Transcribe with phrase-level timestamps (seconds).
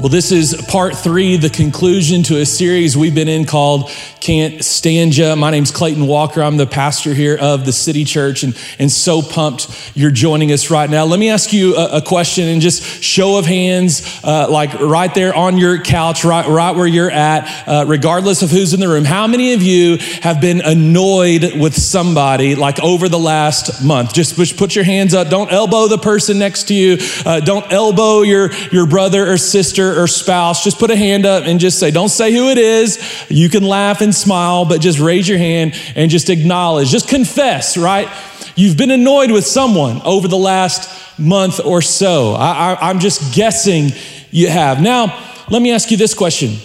[0.00, 4.64] Well, this is part three, the conclusion to a series we've been in called Can't
[4.64, 5.34] Stand Ya.
[5.34, 6.42] My name's Clayton Walker.
[6.42, 10.70] I'm the pastor here of the City Church and, and so pumped you're joining us
[10.70, 11.04] right now.
[11.04, 15.14] Let me ask you a, a question and just show of hands, uh, like right
[15.14, 18.88] there on your couch, right, right where you're at, uh, regardless of who's in the
[18.88, 19.04] room.
[19.04, 24.14] How many of you have been annoyed with somebody like over the last month?
[24.14, 25.28] Just, put your hands up.
[25.28, 26.96] Don't elbow the person next to you.
[27.26, 31.44] Uh, don't elbow your, your brother or sister or spouse, just put a hand up
[31.44, 32.98] and just say, don't say who it is.
[33.28, 37.76] You can laugh and smile, but just raise your hand and just acknowledge, just confess,
[37.76, 38.08] right?
[38.56, 42.34] You've been annoyed with someone over the last month or so.
[42.34, 43.90] I, am just guessing
[44.30, 44.80] you have.
[44.80, 45.18] Now,
[45.50, 46.56] let me ask you this question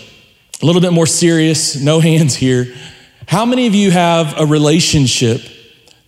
[0.62, 2.74] a little bit more serious, no hands here.
[3.28, 5.42] How many of you have a relationship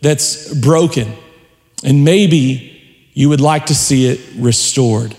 [0.01, 1.13] that's broken
[1.83, 5.15] and maybe you would like to see it restored?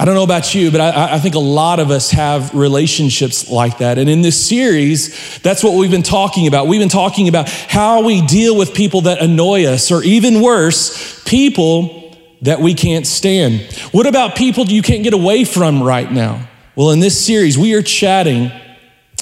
[0.00, 3.50] I don't know about you, but I, I, think a lot of us have relationships
[3.50, 3.98] like that.
[3.98, 6.68] And in this series, that's what we've been talking about.
[6.68, 11.20] We've been talking about how we deal with people that annoy us, or even worse,
[11.24, 13.60] people that we can't stand.
[13.90, 16.48] What about people you can't get away from right now?
[16.76, 18.52] Well, in this series, we are chatting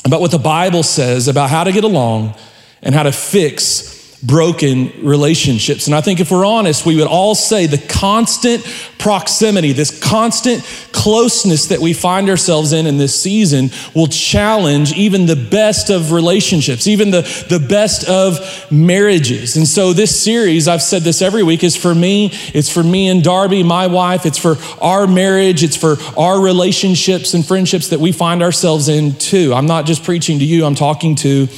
[0.04, 2.34] about what the Bible says about how to get along
[2.82, 5.86] and how to fix broken relationships.
[5.86, 8.64] And I think if we're honest, we would all say the constant
[8.98, 15.26] proximity, this constant closeness that we find ourselves in in this season will challenge even
[15.26, 18.40] the best of relationships, even the, the best of
[18.72, 19.56] marriages.
[19.56, 22.30] And so this series, I've said this every week, is for me.
[22.54, 24.26] It's for me and Darby, my wife.
[24.26, 25.62] It's for our marriage.
[25.62, 29.52] It's for our relationships and friendships that we find ourselves in too.
[29.54, 31.48] I'm not just preaching to you, I'm talking to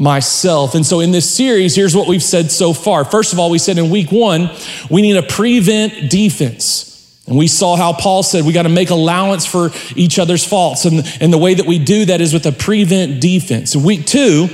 [0.00, 0.74] myself.
[0.74, 3.04] And so in this series, here's what we've said so far.
[3.04, 4.50] First of all, we said in week one,
[4.90, 6.88] we need a prevent defense.
[7.26, 10.86] And we saw how Paul said we got to make allowance for each other's faults.
[10.86, 13.74] And, and the way that we do that is with a prevent defense.
[13.74, 14.48] In week two,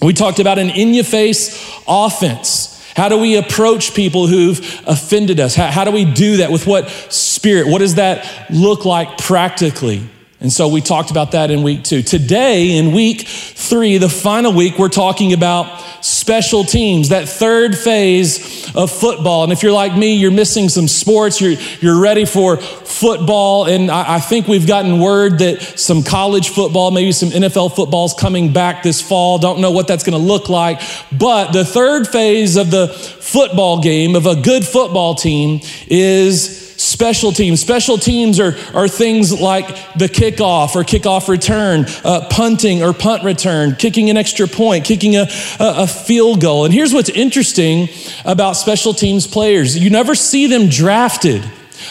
[0.00, 2.74] we talked about an in your face offense.
[2.96, 5.54] How do we approach people who've offended us?
[5.54, 6.50] How, how do we do that?
[6.50, 7.68] With what spirit?
[7.68, 10.08] What does that look like practically?
[10.40, 12.00] And so we talked about that in week two.
[12.00, 18.72] Today, in week three, the final week, we're talking about special teams, that third phase
[18.76, 19.42] of football.
[19.42, 23.66] And if you're like me, you're missing some sports, you're, you're ready for football.
[23.66, 28.06] And I, I think we've gotten word that some college football, maybe some NFL football
[28.06, 29.38] is coming back this fall.
[29.38, 30.80] Don't know what that's going to look like.
[31.10, 37.32] But the third phase of the football game, of a good football team, is special
[37.32, 37.60] teams.
[37.60, 39.66] Special teams are, are things like
[39.96, 45.16] the kickoff or kickoff return, uh, punting or punt return, kicking an extra point, kicking
[45.16, 45.28] a,
[45.60, 46.64] a, a field goal.
[46.64, 47.88] And here's what's interesting
[48.24, 51.44] about special teams players you never see them drafted.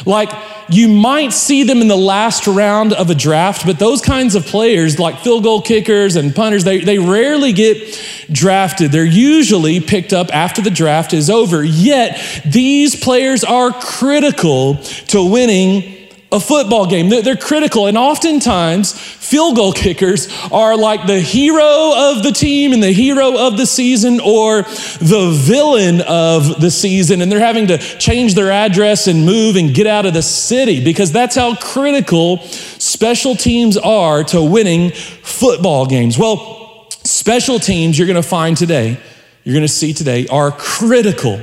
[0.06, 0.32] Like,
[0.70, 4.46] you might see them in the last round of a draft, but those kinds of
[4.46, 8.00] players, like field goal kickers and punters, they, they rarely get
[8.32, 8.92] drafted.
[8.92, 11.64] They're usually picked up after the draft is over.
[11.64, 14.76] Yet, these players are critical
[15.08, 15.97] to winning
[16.32, 17.10] a football game.
[17.10, 17.88] They're, critical.
[17.88, 23.48] And oftentimes, field goal kickers are like the hero of the team and the hero
[23.48, 27.22] of the season or the villain of the season.
[27.22, 30.84] And they're having to change their address and move and get out of the city
[30.84, 36.18] because that's how critical special teams are to winning football games.
[36.18, 39.00] Well, special teams you're going to find today,
[39.44, 41.40] you're going to see today, are critical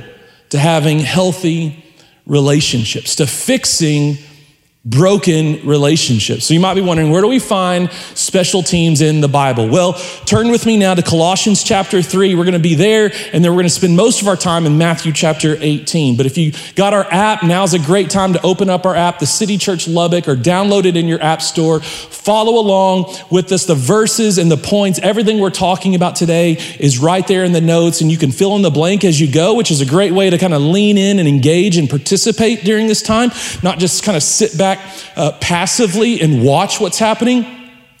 [0.49, 1.83] to having healthy
[2.27, 4.17] relationships, to fixing
[4.85, 6.45] broken relationships.
[6.45, 9.67] So you might be wondering, where do we find special teams in the Bible?
[9.67, 9.93] Well,
[10.25, 12.35] turn with me now to Colossians chapter 3.
[12.35, 14.67] We're going to be there, and then we're going to spend most of our time
[14.67, 16.17] in Matthew chapter 18.
[16.17, 19.17] But if you got our app, now's a great time to open up our app,
[19.17, 21.79] the City Church Lubbock, or download it in your app store.
[21.81, 23.65] Follow along with us.
[23.65, 27.61] The verses and the points, everything we're talking about today is right there in the
[27.61, 30.11] notes, and you can fill in the blank as you go, which is a great
[30.11, 33.31] way to kind of lean in and engage and participate during this time,
[33.63, 37.45] not just kind of sit back back uh, passively and watch what's happening,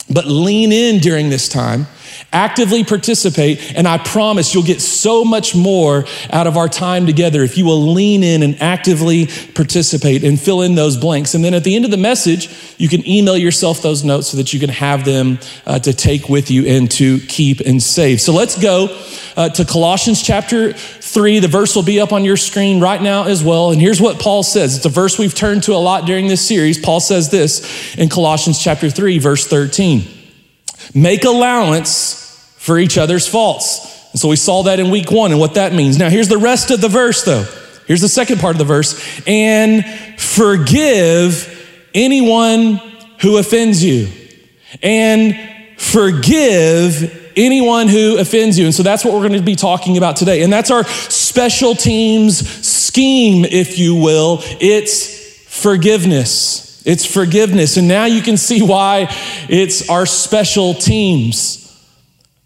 [0.09, 1.87] but lean in during this time
[2.35, 7.43] Actively participate, and I promise you'll get so much more out of our time together
[7.43, 11.33] if you will lean in and actively participate and fill in those blanks.
[11.33, 14.35] And then at the end of the message, you can email yourself those notes so
[14.35, 18.19] that you can have them uh, to take with you and to keep and save.
[18.19, 18.89] So let's go
[19.37, 21.39] uh, to Colossians chapter 3.
[21.39, 23.71] The verse will be up on your screen right now as well.
[23.71, 26.45] And here's what Paul says it's a verse we've turned to a lot during this
[26.45, 26.77] series.
[26.77, 30.03] Paul says this in Colossians chapter 3, verse 13.
[30.93, 32.24] Make allowance
[32.65, 34.09] for each other's faults.
[34.11, 35.99] And so we saw that in week one and what that means.
[35.99, 37.45] Now, here's the rest of the verse, though.
[37.85, 39.85] Here's the second part of the verse and
[40.17, 41.51] forgive
[41.93, 42.81] anyone
[43.21, 44.09] who offends you,
[44.81, 45.37] and
[45.77, 48.65] forgive anyone who offends you.
[48.65, 50.41] And so that's what we're going to be talking about today.
[50.41, 54.39] And that's our special teams scheme, if you will.
[54.59, 56.81] It's forgiveness.
[56.85, 57.77] It's forgiveness.
[57.77, 59.07] And now you can see why
[59.47, 61.64] it's our special teams.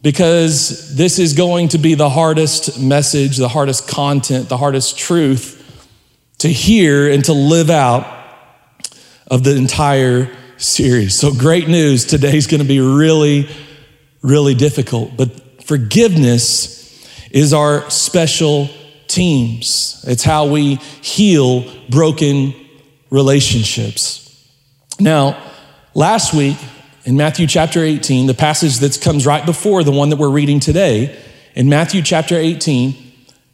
[0.01, 5.57] Because this is going to be the hardest message, the hardest content, the hardest truth
[6.37, 8.07] to hear and to live out
[9.27, 11.15] of the entire series.
[11.15, 12.05] So, great news.
[12.05, 13.49] Today's going to be really,
[14.21, 15.15] really difficult.
[15.17, 16.79] But forgiveness
[17.31, 18.69] is our special
[19.07, 22.53] teams, it's how we heal broken
[23.09, 24.25] relationships.
[24.99, 25.41] Now,
[25.93, 26.57] last week
[27.09, 30.59] in Matthew chapter 18, the passage that comes right before the one that we're reading
[30.59, 31.19] today,
[31.55, 32.95] in Matthew chapter 18,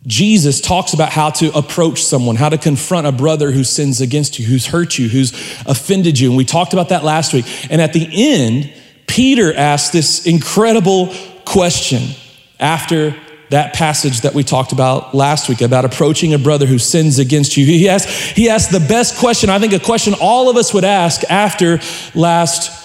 [0.06, 4.38] Jesus talks about how to approach someone, how to confront a brother who sins against
[4.38, 5.32] you, who's hurt you, who's
[5.66, 6.28] offended you.
[6.28, 7.46] And we talked about that last week.
[7.72, 8.74] And at the end,
[9.08, 11.16] Peter asked this incredible
[11.46, 12.14] question
[12.60, 13.16] after
[13.52, 17.56] that passage that we talked about last week about approaching a brother who sins against
[17.56, 17.66] you.
[17.66, 20.84] He asked, he asked the best question, I think a question all of us would
[20.84, 21.80] ask after
[22.14, 22.85] last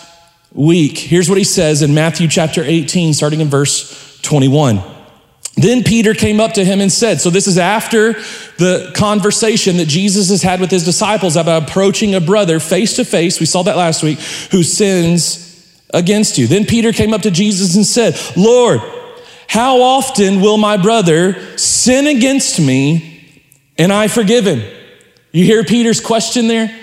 [0.53, 0.99] week.
[0.99, 4.83] Here's what he says in Matthew chapter 18, starting in verse 21.
[5.57, 8.15] Then Peter came up to him and said, So, this is after
[8.57, 13.05] the conversation that Jesus has had with his disciples about approaching a brother face to
[13.05, 13.41] face.
[13.41, 14.19] We saw that last week,
[14.51, 15.47] who sins
[15.93, 16.47] against you.
[16.47, 18.81] Then Peter came up to Jesus and said, Lord,
[19.49, 23.43] how often will my brother sin against me
[23.77, 24.63] and I forgive him?
[25.33, 26.75] You hear Peter's question there?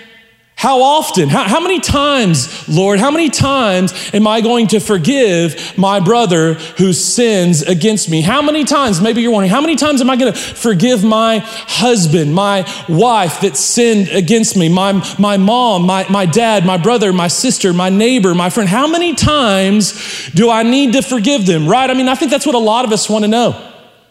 [0.58, 1.28] How often?
[1.28, 6.54] How, how, many times, Lord, how many times am I going to forgive my brother
[6.54, 8.22] who sins against me?
[8.22, 11.38] How many times, maybe you're wondering, how many times am I going to forgive my
[11.44, 17.12] husband, my wife that sinned against me, my, my mom, my, my dad, my brother,
[17.12, 18.68] my sister, my neighbor, my friend?
[18.68, 21.88] How many times do I need to forgive them, right?
[21.88, 23.52] I mean, I think that's what a lot of us want to know.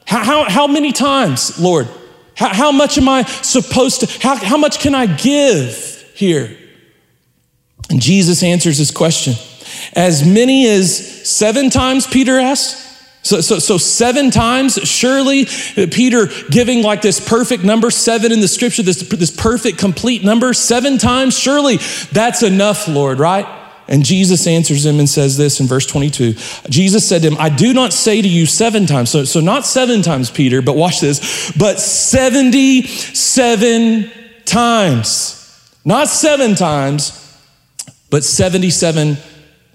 [0.06, 1.90] How, how, how many times, Lord?
[2.36, 5.97] How, how much am I supposed to, how, how much can I give?
[6.18, 6.58] Here?
[7.90, 9.36] And Jesus answers his question.
[9.94, 12.86] As many as seven times, Peter asked.
[13.24, 18.48] So, so, so seven times, surely Peter giving like this perfect number, seven in the
[18.48, 21.78] scripture, this, this perfect, complete number, seven times, surely
[22.12, 23.46] that's enough, Lord, right?
[23.90, 26.34] And Jesus answers him and says this in verse 22.
[26.70, 29.10] Jesus said to him, I do not say to you seven times.
[29.10, 34.12] So, so not seven times, Peter, but watch this, but 77
[34.46, 35.37] times.
[35.88, 37.14] Not seven times,
[38.10, 39.16] but 77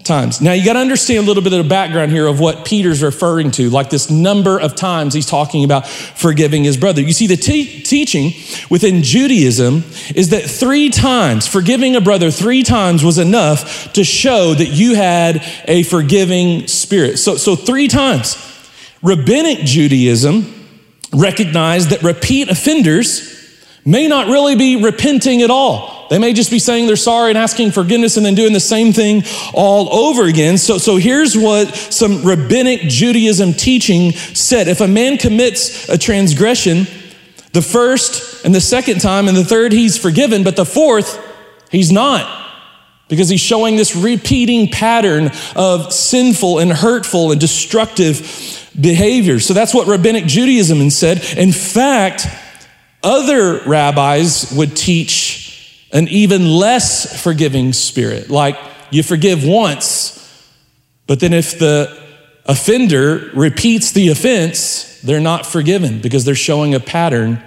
[0.03, 0.41] times.
[0.41, 3.01] Now, you got to understand a little bit of the background here of what Peter's
[3.01, 7.01] referring to, like this number of times he's talking about forgiving his brother.
[7.01, 8.31] You see, the te- teaching
[8.69, 14.53] within Judaism is that three times, forgiving a brother three times was enough to show
[14.53, 17.17] that you had a forgiving spirit.
[17.17, 18.37] So, so three times.
[19.01, 20.53] Rabbinic Judaism
[21.11, 23.32] recognized that repeat offenders
[23.85, 26.07] may not really be repenting at all.
[26.09, 28.93] They may just be saying they're sorry and asking forgiveness and then doing the same
[28.93, 30.57] thing all over again.
[30.57, 34.67] So, so here's what some rabbinic Judaism teaching said.
[34.67, 36.87] If a man commits a transgression,
[37.53, 41.19] the first and the second time and the third he's forgiven, but the fourth
[41.71, 42.41] he's not
[43.09, 49.39] because he's showing this repeating pattern of sinful and hurtful and destructive behavior.
[49.39, 51.23] So that's what rabbinic Judaism said.
[51.37, 52.27] In fact,
[53.03, 58.29] other rabbis would teach an even less forgiving spirit.
[58.29, 58.57] Like
[58.89, 60.19] you forgive once,
[61.07, 62.01] but then if the
[62.45, 67.41] offender repeats the offense, they're not forgiven because they're showing a pattern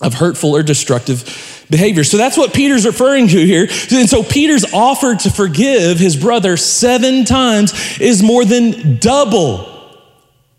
[0.00, 2.04] of hurtful or destructive behavior.
[2.04, 3.68] So that's what Peter's referring to here.
[3.90, 9.68] And so Peter's offer to forgive his brother seven times is more than double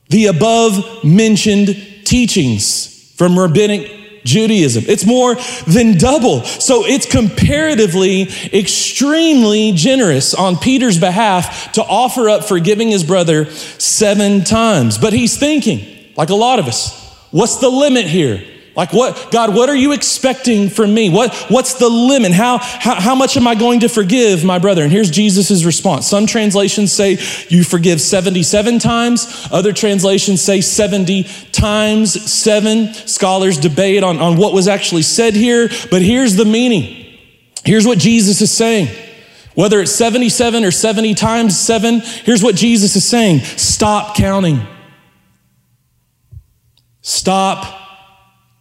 [0.09, 1.67] the above mentioned
[2.03, 4.86] teachings from rabbinic Judaism.
[4.88, 5.36] It's more
[5.68, 6.44] than double.
[6.44, 14.44] So it's comparatively extremely generous on Peter's behalf to offer up forgiving his brother seven
[14.44, 14.98] times.
[14.98, 18.44] But he's thinking, like a lot of us, what's the limit here?
[18.75, 21.10] Like what, God, what are you expecting from me?
[21.10, 22.32] What, what's the limit?
[22.32, 24.82] How, how, how much am I going to forgive my brother?
[24.82, 26.08] And here's Jesus' response.
[26.08, 29.48] Some translations say you forgive 77 times.
[29.51, 32.94] Other translations say 70 times seven.
[32.94, 37.20] Scholars debate on, on what was actually said here, but here's the meaning.
[37.63, 38.88] Here's what Jesus is saying.
[39.53, 43.42] Whether it's 77 or 70 times seven, here's what Jesus is saying.
[43.42, 44.65] Stop counting.
[47.01, 47.82] Stop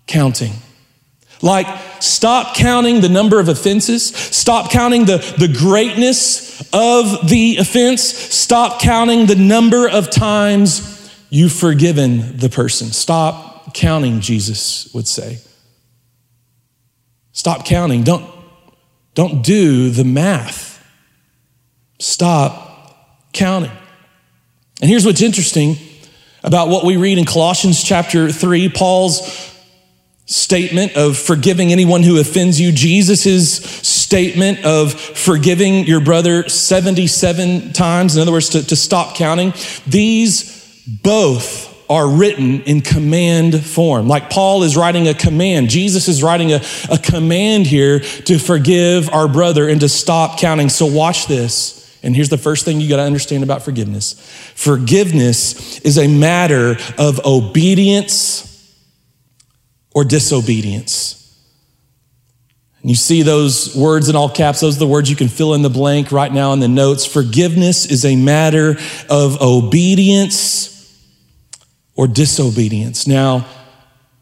[0.07, 0.53] counting.
[1.43, 1.67] Like,
[2.01, 4.15] stop counting the number of offenses.
[4.15, 8.03] Stop counting the, the greatness of the offense.
[8.03, 12.89] Stop counting the number of times you've forgiven the person.
[12.89, 15.39] Stop counting, Jesus would say.
[17.33, 18.05] Stop counting.
[18.05, 18.31] Don't,
[19.15, 20.87] don't do the math.
[21.99, 23.73] Stop counting.
[24.81, 25.77] And here's what's interesting
[26.45, 29.52] about what we read in Colossians chapter 3, Paul's
[30.33, 38.17] statement of forgiving anyone who offends you, Jesus' statement of forgiving your brother 77 times,
[38.17, 39.53] in other words, to, to stop counting,
[39.87, 44.09] these both are written in command form.
[44.09, 46.61] Like Paul is writing a command, Jesus is writing a,
[46.91, 50.69] a command here to forgive our brother and to stop counting.
[50.69, 51.79] So watch this.
[52.03, 54.15] And here's the first thing you got to understand about forgiveness
[54.55, 58.52] forgiveness is a matter of obedience
[59.95, 61.19] or disobedience.
[62.81, 65.55] And you see those words in all caps, those are the words you can fill
[65.55, 67.07] in the blank right now in the notes.
[67.07, 68.77] Forgiveness is a matter
[69.09, 70.73] of obedience
[71.95, 73.07] or disobedience.
[73.07, 73.47] Now,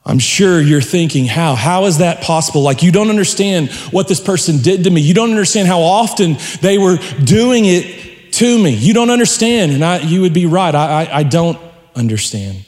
[0.05, 1.55] I'm sure you're thinking, how?
[1.55, 2.63] How is that possible?
[2.63, 5.01] Like, you don't understand what this person did to me.
[5.01, 8.71] You don't understand how often they were doing it to me.
[8.71, 9.73] You don't understand.
[9.73, 10.75] And I, you would be right.
[10.75, 11.59] I, I, I don't
[11.95, 12.65] understand.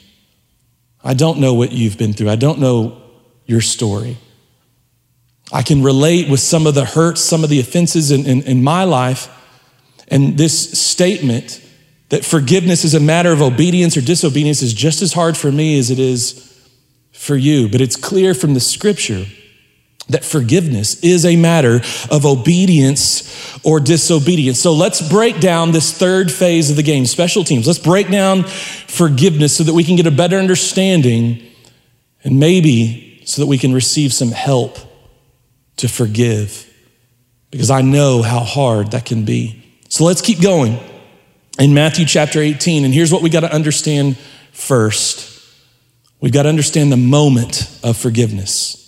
[1.03, 2.29] I don't know what you've been through.
[2.29, 3.01] I don't know
[3.45, 4.17] your story.
[5.51, 8.63] I can relate with some of the hurts, some of the offenses in, in, in
[8.63, 9.29] my life.
[10.07, 11.61] And this statement
[12.09, 15.77] that forgiveness is a matter of obedience or disobedience is just as hard for me
[15.79, 16.49] as it is
[17.11, 17.67] for you.
[17.67, 19.25] But it's clear from the scripture
[20.09, 21.81] that forgiveness is a matter
[22.11, 24.59] of obedience or disobedience.
[24.59, 27.67] So let's break down this third phase of the game, special teams.
[27.67, 31.41] Let's break down forgiveness so that we can get a better understanding
[32.23, 34.77] and maybe so that we can receive some help
[35.77, 36.69] to forgive.
[37.49, 39.63] Because I know how hard that can be.
[39.89, 40.79] So let's keep going
[41.59, 42.83] in Matthew chapter 18.
[42.83, 44.17] And here's what we got to understand
[44.51, 45.29] first
[46.19, 48.82] we've got to understand the moment of forgiveness.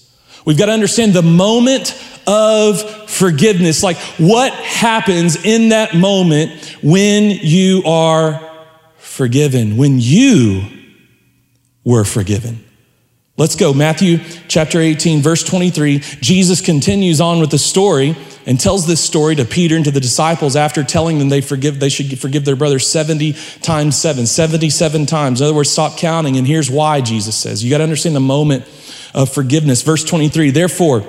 [0.45, 3.83] We've got to understand the moment of forgiveness.
[3.83, 8.39] Like what happens in that moment when you are
[8.97, 10.63] forgiven, when you
[11.83, 12.63] were forgiven.
[13.37, 13.73] Let's go.
[13.73, 15.99] Matthew chapter 18, verse 23.
[16.21, 19.99] Jesus continues on with the story and tells this story to Peter and to the
[19.99, 25.05] disciples after telling them they forgive, they should forgive their brother 70 times seven, 77
[25.05, 25.41] times.
[25.41, 26.37] In other words, stop counting.
[26.37, 27.61] And here's why Jesus says.
[27.61, 28.65] You got to understand the moment
[29.15, 29.81] of forgiveness.
[29.81, 31.03] Verse 23, therefore,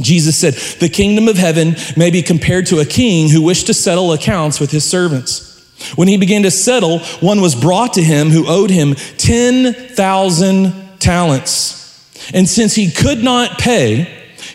[0.00, 3.74] Jesus said, The kingdom of heaven may be compared to a king who wished to
[3.74, 5.50] settle accounts with his servants.
[5.96, 12.30] When he began to settle, one was brought to him who owed him 10,000 talents.
[12.32, 14.04] And since he could not pay,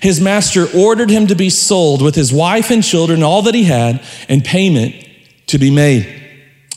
[0.02, 3.66] his master ordered him to be sold with his wife and children, all that he
[3.66, 4.96] had, and payment
[5.48, 6.27] to be made.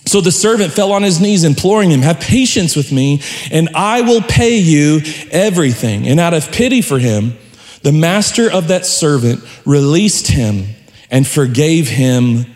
[0.06, 4.00] So the servant fell on his knees, imploring him, Have patience with me, and I
[4.00, 6.08] will pay you everything.
[6.08, 7.36] And out of pity for him,
[7.82, 10.66] the master of that servant released him
[11.10, 12.46] and forgave him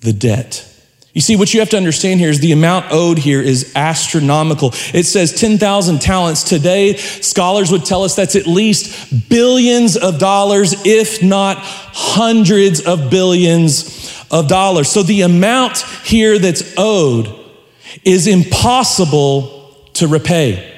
[0.00, 0.62] the debt.
[1.16, 4.72] You see, what you have to understand here is the amount owed here is astronomical.
[4.92, 6.42] It says 10,000 talents.
[6.42, 13.08] Today, scholars would tell us that's at least billions of dollars, if not hundreds of
[13.10, 14.88] billions of dollars.
[14.88, 17.32] So the amount here that's owed
[18.04, 20.72] is impossible to repay.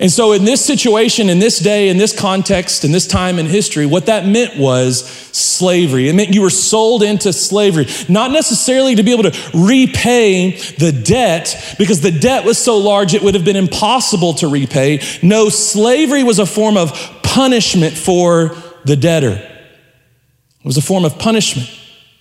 [0.00, 3.44] And so, in this situation, in this day, in this context, in this time in
[3.44, 6.08] history, what that meant was slavery.
[6.08, 10.92] It meant you were sold into slavery, not necessarily to be able to repay the
[10.92, 15.00] debt, because the debt was so large it would have been impossible to repay.
[15.22, 21.18] No, slavery was a form of punishment for the debtor, it was a form of
[21.18, 21.68] punishment.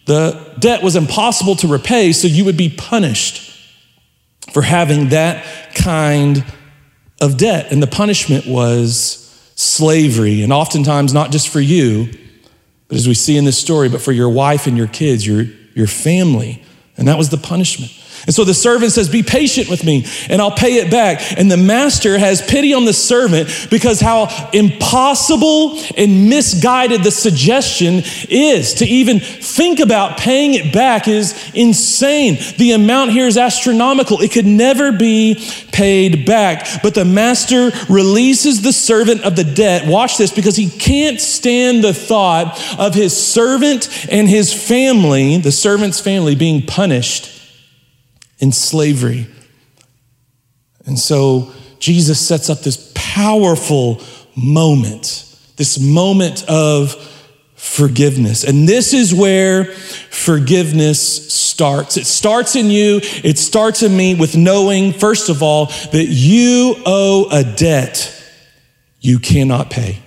[0.06, 3.50] The debt was impossible to repay, so you would be punished
[4.52, 6.44] for having that kind
[7.22, 7.72] of debt.
[7.72, 9.18] And the punishment was
[9.56, 10.42] slavery.
[10.42, 12.10] And oftentimes, not just for you,
[12.88, 15.46] but as we see in this story, but for your wife and your kids, your,
[15.76, 16.64] your family.
[16.98, 17.92] And that was the punishment.
[18.26, 21.38] And so the servant says, Be patient with me and I'll pay it back.
[21.38, 28.04] And the master has pity on the servant because how impossible and misguided the suggestion
[28.30, 32.38] is to even think about paying it back is insane.
[32.58, 34.22] The amount here is astronomical.
[34.22, 36.68] It could never be paid back.
[36.84, 39.88] But the master releases the servant of the debt.
[39.88, 45.52] Watch this because he can't stand the thought of his servant and his family, the
[45.52, 47.31] servant's family, being punished
[48.42, 49.28] in slavery.
[50.86, 54.02] And so Jesus sets up this powerful
[54.36, 55.32] moment
[55.62, 56.96] this moment of
[57.54, 58.44] forgiveness.
[58.44, 61.98] And this is where forgiveness starts.
[61.98, 66.82] It starts in you, it starts in me with knowing, first of all, that you
[66.84, 68.12] owe a debt
[69.00, 70.00] you cannot pay.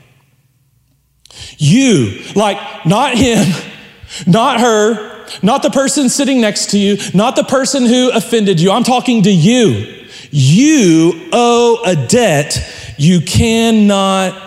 [1.57, 3.47] You, like not him,
[4.26, 8.71] not her, not the person sitting next to you, not the person who offended you.
[8.71, 10.04] I'm talking to you.
[10.31, 12.59] You owe a debt
[12.99, 14.40] you cannot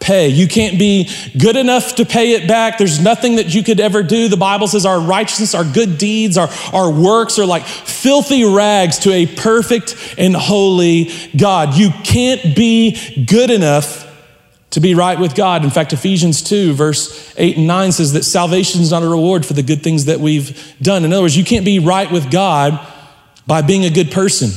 [0.00, 0.28] pay.
[0.28, 2.78] You can't be good enough to pay it back.
[2.78, 4.28] There's nothing that you could ever do.
[4.28, 8.98] The Bible says our righteousness, our good deeds, our, our works are like filthy rags
[9.00, 11.74] to a perfect and holy God.
[11.74, 14.09] You can't be good enough
[14.70, 15.64] to be right with God.
[15.64, 19.44] In fact, Ephesians 2, verse 8 and 9 says that salvation is not a reward
[19.44, 21.04] for the good things that we've done.
[21.04, 22.78] In other words, you can't be right with God
[23.46, 24.50] by being a good person.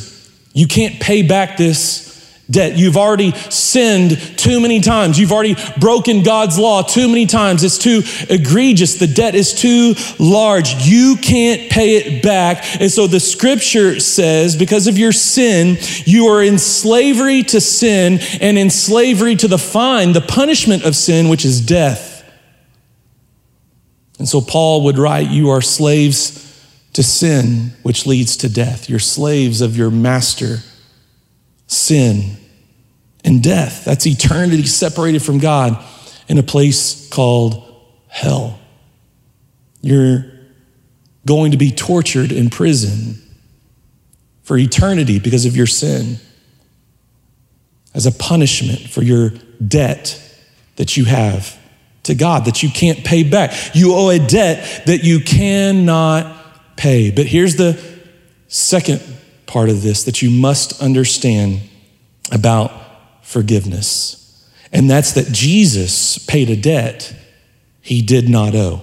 [0.53, 2.12] You can't pay back this
[2.49, 2.77] debt.
[2.77, 5.19] You've already sinned too many times.
[5.19, 7.63] You've already broken God's law too many times.
[7.63, 8.95] It's too egregious.
[8.95, 10.73] The debt is too large.
[10.85, 12.81] You can't pay it back.
[12.81, 18.19] And so the scripture says, because of your sin, you are in slavery to sin
[18.41, 22.11] and in slavery to the fine, the punishment of sin, which is death.
[24.19, 26.39] And so Paul would write, You are slaves
[26.93, 28.89] to sin, which leads to death.
[28.89, 30.59] You're slaves of your master
[31.73, 32.37] sin,
[33.23, 33.85] and death.
[33.85, 35.83] That's eternity separated from God
[36.27, 37.63] in a place called
[38.07, 38.59] hell.
[39.81, 40.25] You're
[41.25, 43.21] going to be tortured in prison
[44.43, 46.17] for eternity because of your sin
[47.93, 49.31] as a punishment for your
[49.65, 50.19] debt
[50.75, 51.57] that you have
[52.03, 53.53] to God that you can't pay back.
[53.73, 57.11] You owe a debt that you cannot pay.
[57.11, 57.81] But here's the
[58.47, 59.01] second
[59.45, 61.61] part of this that you must understand
[62.31, 62.71] about
[63.21, 64.19] forgiveness.
[64.71, 67.13] And that's that Jesus paid a debt
[67.81, 68.81] he did not owe.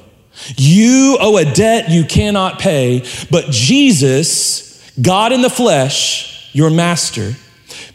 [0.57, 7.35] You owe a debt you cannot pay, but Jesus, God in the flesh, your master,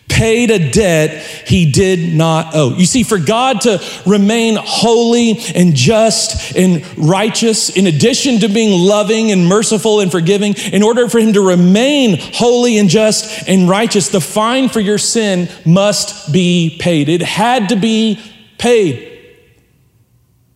[0.08, 2.74] paid a debt he did not owe.
[2.76, 8.88] You see, for God to remain holy and just and righteous, in addition to being
[8.88, 13.68] loving and merciful and forgiving, in order for him to remain holy and just and
[13.68, 17.10] righteous, the fine for your sin must be paid.
[17.10, 18.22] It had to be
[18.58, 19.12] paid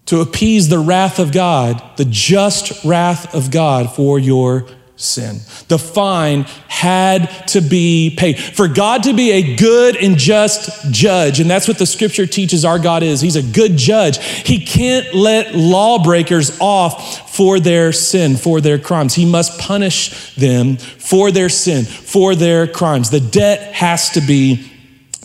[0.05, 4.67] to appease the wrath of God, the just wrath of God for your
[4.99, 5.39] sin.
[5.69, 8.37] The fine had to be paid.
[8.39, 12.65] For God to be a good and just judge, and that's what the scripture teaches
[12.65, 13.21] our God is.
[13.21, 14.23] He's a good judge.
[14.23, 19.15] He can't let lawbreakers off for their sin, for their crimes.
[19.15, 23.09] He must punish them for their sin, for their crimes.
[23.09, 24.69] The debt has to be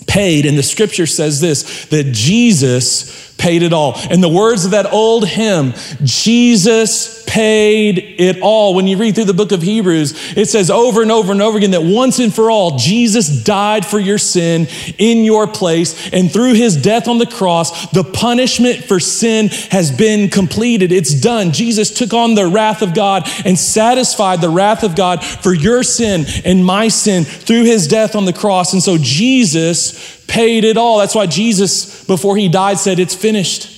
[0.06, 0.46] paid.
[0.46, 3.98] And the scripture says this that Jesus paid it all.
[4.10, 8.74] In the words of that old hymn, Jesus paid it all.
[8.74, 11.58] When you read through the book of Hebrews, it says over and over and over
[11.58, 14.68] again that once and for all, Jesus died for your sin
[14.98, 16.12] in your place.
[16.12, 20.92] And through his death on the cross, the punishment for sin has been completed.
[20.92, 21.52] It's done.
[21.52, 25.82] Jesus took on the wrath of God and satisfied the wrath of God for your
[25.82, 28.72] sin and my sin through his death on the cross.
[28.72, 30.98] And so Jesus paid it all.
[30.98, 33.70] That's why Jesus, before he died, said, It's finished.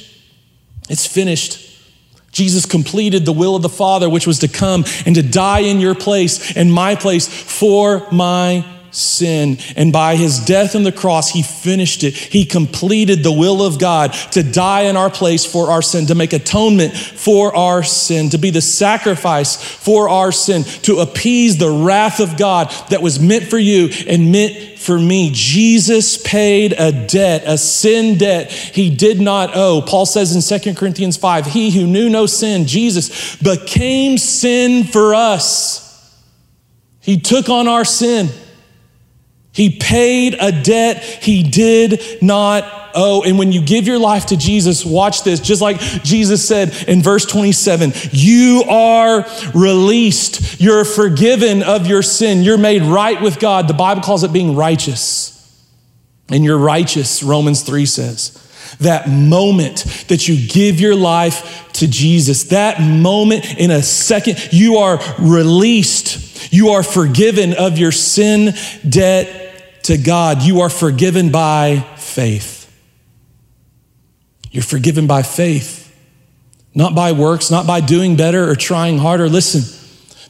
[0.89, 1.63] It's finished.
[2.33, 5.81] Jesus completed the will of the Father, which was to come and to die in
[5.81, 8.65] your place and my place for my
[8.97, 9.59] sin.
[9.77, 12.15] And by his death on the cross, he finished it.
[12.15, 16.15] He completed the will of God to die in our place for our sin, to
[16.15, 21.71] make atonement for our sin, to be the sacrifice for our sin, to appease the
[21.71, 25.31] wrath of God that was meant for you and meant for me.
[25.33, 29.83] Jesus paid a debt, a sin debt he did not owe.
[29.83, 35.15] Paul says in 2 Corinthians 5 He who knew no sin, Jesus, became sin for
[35.15, 35.83] us.
[37.01, 38.29] He took on our sin.
[39.57, 43.23] He paid a debt he did not owe.
[43.23, 47.03] And when you give your life to Jesus, watch this, just like Jesus said in
[47.03, 50.61] verse 27 you are released.
[50.61, 52.43] You're forgiven of your sin.
[52.43, 53.67] You're made right with God.
[53.67, 55.33] The Bible calls it being righteous.
[56.29, 58.43] And you're righteous, Romans 3 says.
[58.81, 64.77] That moment that you give your life to Jesus, that moment in a second, you
[64.77, 66.53] are released.
[66.53, 68.55] You are forgiven of your sin
[68.87, 69.46] debt
[69.87, 72.63] to God, you are forgiven by faith.
[74.51, 75.95] You're forgiven by faith,
[76.75, 79.29] not by works, not by doing better or trying harder.
[79.29, 79.76] Listen,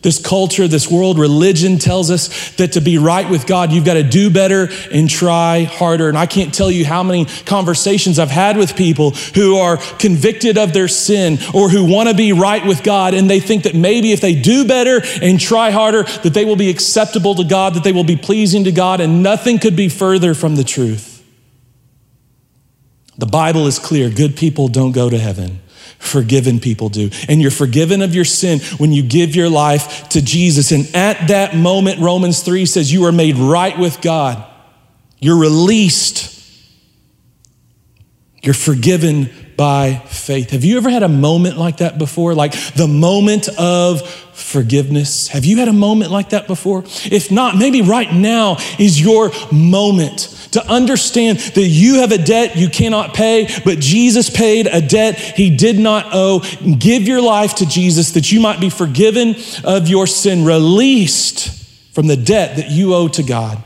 [0.07, 3.95] This culture, this world, religion tells us that to be right with God, you've got
[3.95, 6.09] to do better and try harder.
[6.09, 10.59] And I can't tell you how many conversations I've had with people who are convicted
[10.59, 13.15] of their sin or who want to be right with God.
[13.15, 16.55] And they think that maybe if they do better and try harder, that they will
[16.55, 19.01] be acceptable to God, that they will be pleasing to God.
[19.01, 21.21] And nothing could be further from the truth.
[23.19, 25.63] The Bible is clear good people don't go to heaven
[25.99, 27.11] forgiven people do.
[27.29, 30.73] And you're forgiven of your sin when you give your life to Jesus.
[30.73, 34.45] And at that moment, Romans 3 says you are made right with God.
[35.19, 36.36] You're released.
[38.47, 40.51] You're forgiven by faith.
[40.51, 42.33] Have you ever had a moment like that before?
[42.33, 45.27] Like the moment of forgiveness?
[45.29, 46.85] Have you had a moment like that before?
[47.11, 52.57] If not, maybe right now is your moment to understand that you have a debt
[52.57, 56.39] you cannot pay, but Jesus paid a debt he did not owe.
[56.79, 61.51] Give your life to Jesus that you might be forgiven of your sin, released
[61.93, 63.61] from the debt that you owe to God.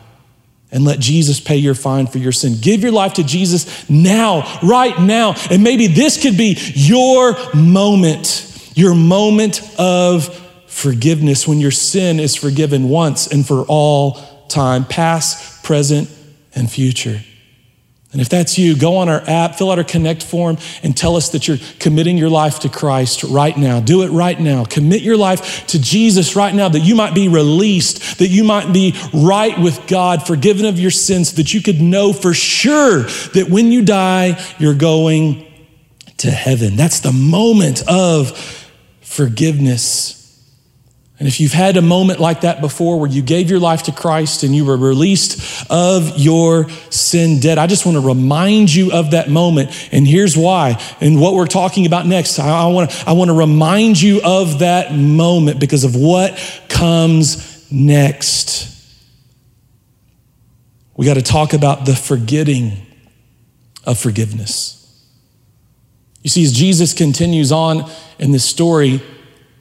[0.72, 2.56] And let Jesus pay your fine for your sin.
[2.61, 5.35] Give your life to Jesus now, right now.
[5.50, 10.33] And maybe this could be your moment, your moment of
[10.68, 16.09] forgiveness when your sin is forgiven once and for all time, past, present,
[16.54, 17.20] and future.
[18.12, 21.14] And if that's you, go on our app, fill out our connect form, and tell
[21.14, 23.79] us that you're committing your life to Christ right now.
[23.79, 24.64] Do it right now.
[24.64, 28.73] Commit your life to Jesus right now that you might be released, that you might
[28.73, 33.03] be right with God, forgiven of your sins, that you could know for sure
[33.35, 35.46] that when you die, you're going
[36.16, 36.75] to heaven.
[36.75, 38.37] That's the moment of
[39.03, 40.19] forgiveness.
[41.20, 43.92] And if you've had a moment like that before where you gave your life to
[43.92, 48.90] Christ and you were released of your sin debt, I just want to remind you
[48.90, 49.68] of that moment.
[49.92, 50.83] And here's why.
[50.98, 54.61] And what we're talking about next, I, want to, I want to remind you of
[54.61, 56.38] that moment because of what
[56.70, 58.68] comes next.
[60.96, 62.78] We got to talk about the forgetting
[63.85, 64.76] of forgiveness.
[66.22, 69.02] You see, as Jesus continues on in this story,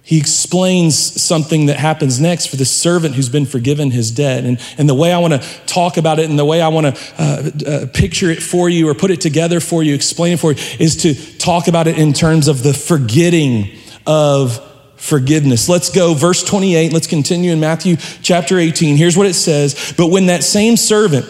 [0.10, 4.44] he explains something that happens next for the servant who's been forgiven his debt.
[4.44, 6.96] And, and the way I want to talk about it and the way I want
[6.96, 10.40] to uh, uh, picture it for you or put it together for you, explain it
[10.40, 13.70] for you, is to talk about it in terms of the forgetting
[14.08, 14.60] of
[14.96, 15.70] forgiveness.
[15.70, 16.92] Let's go, verse 28.
[16.92, 18.98] Let's continue in Matthew chapter 18.
[18.98, 21.28] Here's what it says But when that same servant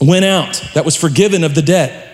[0.00, 2.05] went out that was forgiven of the debt,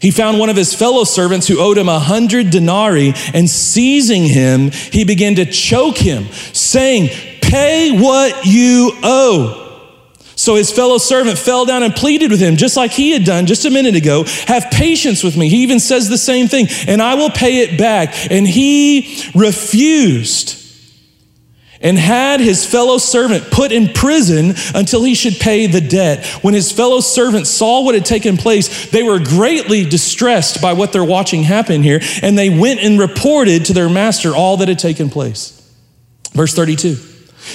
[0.00, 4.24] he found one of his fellow servants who owed him a hundred denarii, and seizing
[4.24, 7.08] him, he began to choke him, saying,
[7.40, 9.64] Pay what you owe.
[10.36, 13.46] So his fellow servant fell down and pleaded with him, just like he had done
[13.46, 14.24] just a minute ago.
[14.46, 15.48] Have patience with me.
[15.48, 18.30] He even says the same thing, and I will pay it back.
[18.30, 20.67] And he refused
[21.80, 26.24] and had his fellow servant put in prison until he should pay the debt.
[26.42, 30.92] When his fellow servants saw what had taken place, they were greatly distressed by what
[30.92, 34.78] they're watching happen here, and they went and reported to their master all that had
[34.78, 35.54] taken place.
[36.32, 36.96] Verse 32.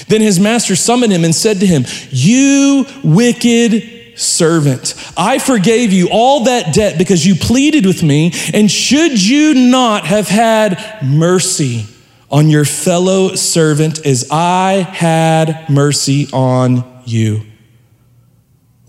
[0.08, 6.10] Then his master summoned him and said to him, You wicked servant, I forgave you
[6.12, 11.86] all that debt because you pleaded with me, and should you not have had mercy?
[12.34, 17.44] On your fellow servant as I had mercy on you.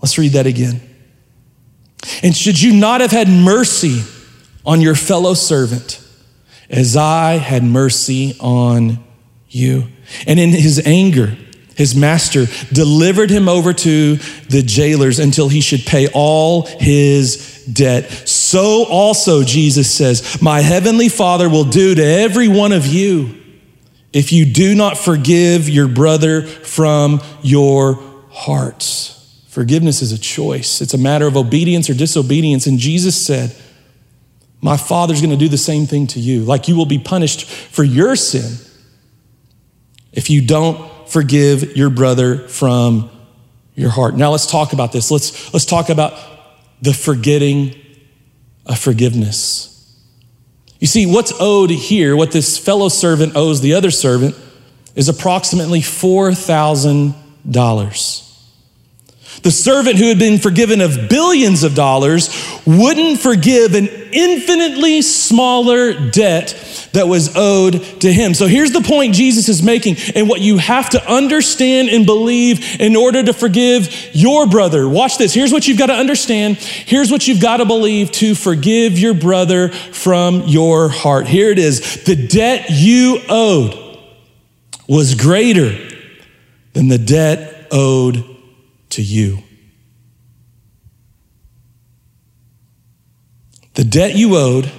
[0.01, 0.81] Let's read that again.
[2.23, 4.01] And should you not have had mercy
[4.65, 6.03] on your fellow servant
[6.71, 9.03] as I had mercy on
[9.47, 9.89] you?
[10.25, 11.37] And in his anger,
[11.75, 14.15] his master delivered him over to
[14.49, 18.09] the jailers until he should pay all his debt.
[18.27, 23.41] So also, Jesus says, My heavenly Father will do to every one of you
[24.13, 29.11] if you do not forgive your brother from your hearts.
[29.49, 32.67] Forgiveness is a choice, it's a matter of obedience or disobedience.
[32.67, 33.53] And Jesus said,
[34.61, 36.45] My Father's going to do the same thing to you.
[36.45, 38.65] Like you will be punished for your sin
[40.13, 43.09] if you don't forgive your brother from
[43.75, 44.15] your heart.
[44.15, 45.11] Now let's talk about this.
[45.11, 46.17] Let's, let's talk about
[46.81, 47.75] the forgetting
[48.65, 49.71] of forgiveness.
[50.79, 54.35] You see, what's owed here, what this fellow servant owes the other servant,
[54.95, 58.24] is approximately $4,000.
[59.45, 62.31] The servant who had been forgiven of billions of dollars
[62.65, 68.33] wouldn't forgive an infinitely smaller debt that was owed to him.
[68.33, 72.81] So here's the point Jesus is making, and what you have to understand and believe
[72.81, 74.89] in order to forgive your brother.
[74.89, 75.31] Watch this.
[75.31, 76.57] Here's what you've got to understand.
[76.57, 81.27] Here's what you've got to believe to forgive your brother from your heart.
[81.27, 83.99] Here it is the debt you owed
[84.87, 85.77] was greater
[86.73, 88.34] than the debt owed
[88.95, 89.43] to you.
[93.73, 94.71] The debt you owed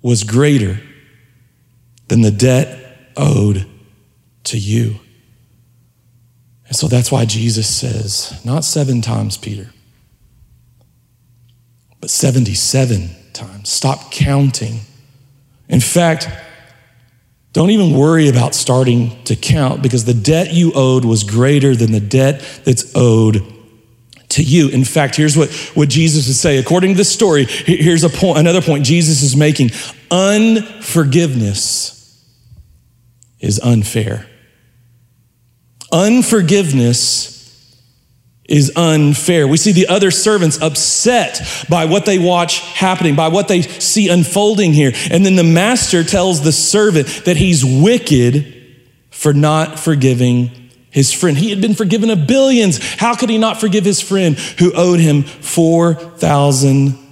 [0.00, 0.80] was greater
[2.08, 3.66] than the debt owed
[4.44, 4.96] to you.
[6.66, 9.70] And so that's why Jesus says, not seven times, Peter,
[12.00, 13.68] but 77 times.
[13.68, 14.80] Stop counting.
[15.68, 16.26] In fact,
[17.54, 21.92] don't even worry about starting to count because the debt you owed was greater than
[21.92, 23.40] the debt that's owed
[24.30, 24.70] to you.
[24.70, 26.58] In fact, here's what, what Jesus would say.
[26.58, 29.70] According to this story, here's a point, another point Jesus is making.
[30.10, 32.26] Unforgiveness
[33.38, 34.26] is unfair.
[35.92, 37.33] Unforgiveness
[38.48, 39.48] is unfair.
[39.48, 44.08] We see the other servants upset by what they watch happening, by what they see
[44.08, 44.92] unfolding here.
[45.10, 48.52] And then the master tells the servant that he's wicked
[49.10, 50.50] for not forgiving
[50.90, 51.36] his friend.
[51.36, 52.78] He had been forgiven of billions.
[52.96, 57.03] How could he not forgive his friend who owed him 4,000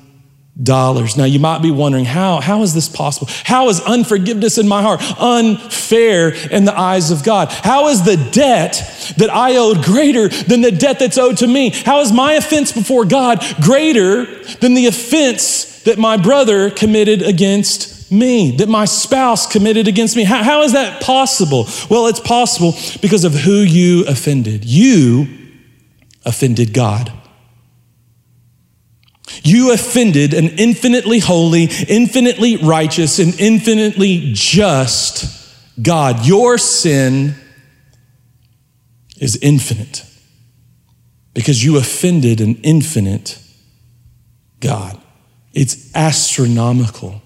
[0.60, 1.16] dollars.
[1.16, 3.28] Now you might be wondering, how, how is this possible?
[3.44, 7.50] How is unforgiveness in my heart unfair in the eyes of God?
[7.50, 11.70] How is the debt that I owed greater than the debt that's owed to me?
[11.70, 17.92] How is my offense before God greater than the offense that my brother committed against
[18.12, 20.24] me, that my spouse committed against me.
[20.24, 21.66] How, how is that possible?
[21.88, 24.64] Well, it's possible because of who you offended.
[24.64, 25.26] You
[26.24, 27.10] offended God.
[29.42, 36.26] You offended an infinitely holy, infinitely righteous, and infinitely just God.
[36.26, 37.34] Your sin
[39.18, 40.04] is infinite
[41.34, 43.38] because you offended an infinite
[44.60, 45.00] God.
[45.54, 47.22] It's astronomical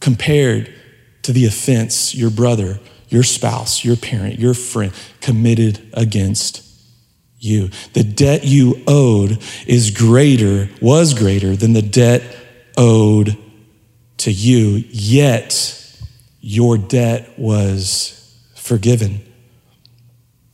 [0.00, 0.72] compared
[1.22, 6.69] to the offense your brother, your spouse, your parent, your friend committed against
[7.40, 7.70] you.
[7.94, 12.22] The debt you owed is greater, was greater than the debt
[12.76, 13.36] owed
[14.18, 15.98] to you, yet
[16.40, 18.16] your debt was
[18.54, 19.20] forgiven.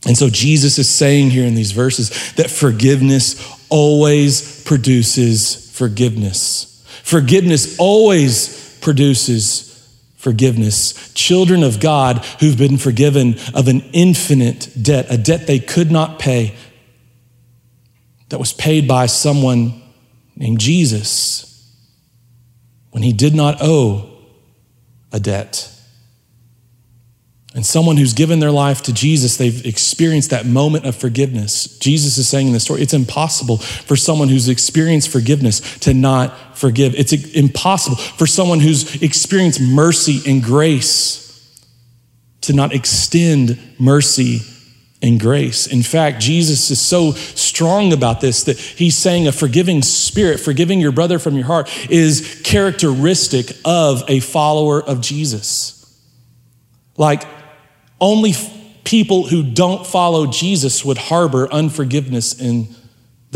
[0.06, 3.36] And so Jesus is saying here in these verses that forgiveness
[3.68, 6.84] always produces forgiveness.
[7.02, 9.66] Forgiveness always produces
[10.16, 11.12] forgiveness.
[11.14, 16.18] Children of God who've been forgiven of an infinite debt, a debt they could not
[16.18, 16.54] pay,
[18.28, 19.82] that was paid by someone
[20.36, 21.46] named Jesus
[22.90, 24.10] when he did not owe
[25.12, 25.72] a debt.
[27.54, 31.78] And someone who's given their life to Jesus, they've experienced that moment of forgiveness.
[31.78, 36.58] Jesus is saying in the story, it's impossible for someone who's experienced forgiveness to not
[36.58, 36.94] forgive.
[36.94, 41.22] It's impossible for someone who's experienced mercy and grace
[42.42, 44.40] to not extend mercy
[45.02, 45.66] and grace.
[45.66, 50.80] In fact, Jesus is so strong about this that he's saying a forgiving spirit, forgiving
[50.80, 55.72] your brother from your heart, is characteristic of a follower of Jesus.
[56.96, 57.24] Like,
[58.00, 58.32] only
[58.84, 62.68] people who don't follow Jesus would harbor unforgiveness in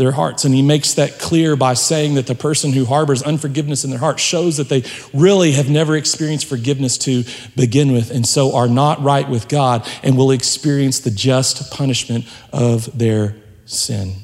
[0.01, 0.43] their hearts.
[0.43, 3.99] And he makes that clear by saying that the person who harbors unforgiveness in their
[3.99, 4.83] heart shows that they
[5.13, 7.23] really have never experienced forgiveness to
[7.55, 12.25] begin with, and so are not right with God and will experience the just punishment
[12.51, 13.35] of their
[13.65, 14.15] sin.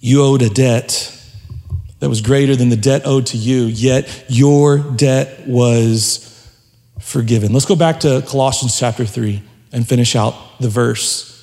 [0.00, 1.12] You owed a debt
[1.98, 6.22] that was greater than the debt owed to you, yet your debt was
[6.98, 7.52] forgiven.
[7.52, 11.35] Let's go back to Colossians chapter 3 and finish out the verse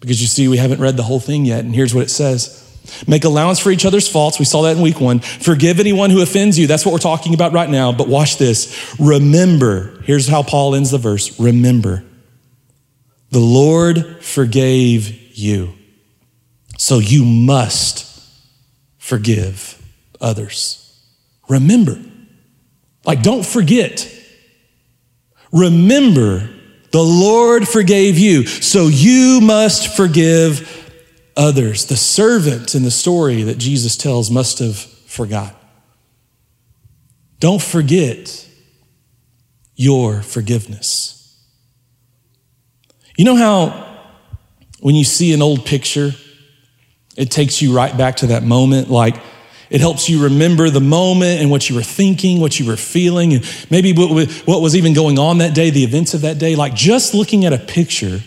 [0.00, 1.64] because you see, we haven't read the whole thing yet.
[1.64, 2.66] And here's what it says
[3.06, 4.38] Make allowance for each other's faults.
[4.38, 5.20] We saw that in week one.
[5.20, 6.66] Forgive anyone who offends you.
[6.66, 7.92] That's what we're talking about right now.
[7.92, 8.96] But watch this.
[8.98, 12.04] Remember, here's how Paul ends the verse remember,
[13.30, 15.74] the Lord forgave you.
[16.78, 18.06] So you must
[18.98, 19.80] forgive
[20.20, 20.76] others.
[21.48, 22.00] Remember.
[23.04, 24.10] Like, don't forget.
[25.52, 26.48] Remember
[26.92, 30.76] the Lord forgave you, so you must forgive
[31.36, 31.86] others.
[31.86, 35.54] The servant in the story that Jesus tells must have forgot.
[37.38, 38.48] Don't forget
[39.76, 41.16] your forgiveness.
[43.16, 43.86] You know how
[44.80, 46.12] when you see an old picture,
[47.16, 49.16] it takes you right back to that moment, like
[49.70, 53.34] it helps you remember the moment and what you were thinking, what you were feeling,
[53.34, 56.56] and maybe what was even going on that day, the events of that day.
[56.56, 58.20] Like just looking at a picture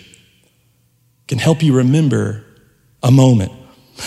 [1.27, 2.45] can help you remember
[3.03, 3.51] a moment.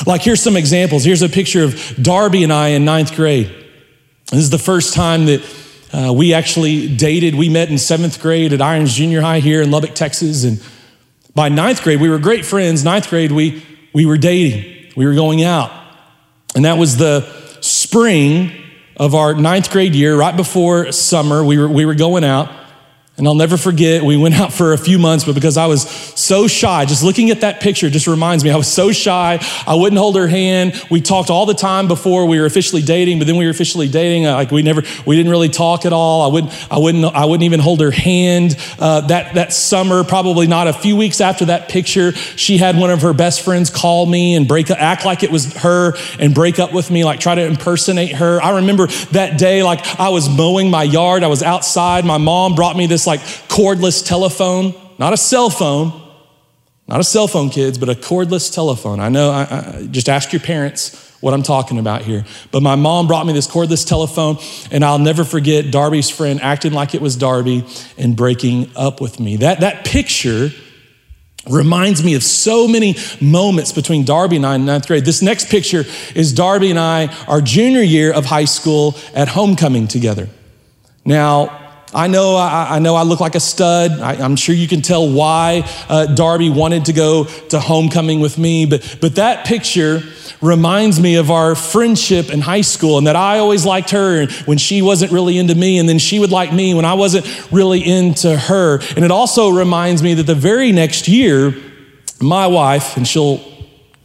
[0.06, 1.04] Like here's some examples.
[1.04, 3.48] Here's a picture of Darby and I in ninth grade.
[4.30, 5.56] This is the first time that
[5.92, 7.34] uh, we actually dated.
[7.34, 10.44] We met in seventh grade at Irons Junior High here in Lubbock, Texas.
[10.44, 10.60] And
[11.34, 12.82] by ninth grade, we were great friends.
[12.82, 15.70] Ninth grade, we, we were dating, we were going out.
[16.56, 17.20] And that was the
[17.60, 18.50] spring
[18.96, 21.44] of our ninth grade year, right before summer.
[21.44, 22.50] We were, we were going out.
[23.18, 25.88] And I'll never forget, we went out for a few months, but because I was
[25.88, 29.38] so shy, just looking at that picture just reminds me, I was so shy.
[29.66, 30.74] I wouldn't hold her hand.
[30.90, 33.88] We talked all the time before we were officially dating, but then we were officially
[33.88, 34.26] dating.
[34.26, 36.28] Uh, like we never, we didn't really talk at all.
[36.28, 38.54] I wouldn't, I wouldn't, I wouldn't even hold her hand.
[38.78, 42.90] Uh, that, that summer, probably not a few weeks after that picture, she had one
[42.90, 46.34] of her best friends call me and break, up, act like it was her and
[46.34, 48.42] break up with me, like try to impersonate her.
[48.42, 51.22] I remember that day, like I was mowing my yard.
[51.22, 52.04] I was outside.
[52.04, 56.02] My mom brought me this like cordless telephone, not a cell phone,
[56.88, 59.00] not a cell phone, kids, but a cordless telephone.
[59.00, 62.24] I know, I, I, just ask your parents what I'm talking about here.
[62.52, 64.38] But my mom brought me this cordless telephone,
[64.70, 67.64] and I'll never forget Darby's friend acting like it was Darby
[67.98, 69.36] and breaking up with me.
[69.38, 70.50] That, that picture
[71.50, 75.04] reminds me of so many moments between Darby and I in ninth grade.
[75.04, 79.88] This next picture is Darby and I, our junior year of high school at homecoming
[79.88, 80.28] together.
[81.04, 84.00] Now, I know I, I, know I look like a stud.
[84.00, 88.38] I, am sure you can tell why uh, Darby wanted to go to homecoming with
[88.38, 90.02] me, but, but that picture
[90.42, 94.58] reminds me of our friendship in high school and that I always liked her when
[94.58, 97.80] she wasn't really into me, and then she would like me when I wasn't really
[97.80, 98.80] into her.
[98.96, 101.54] And it also reminds me that the very next year,
[102.20, 103.38] my wife, and she'll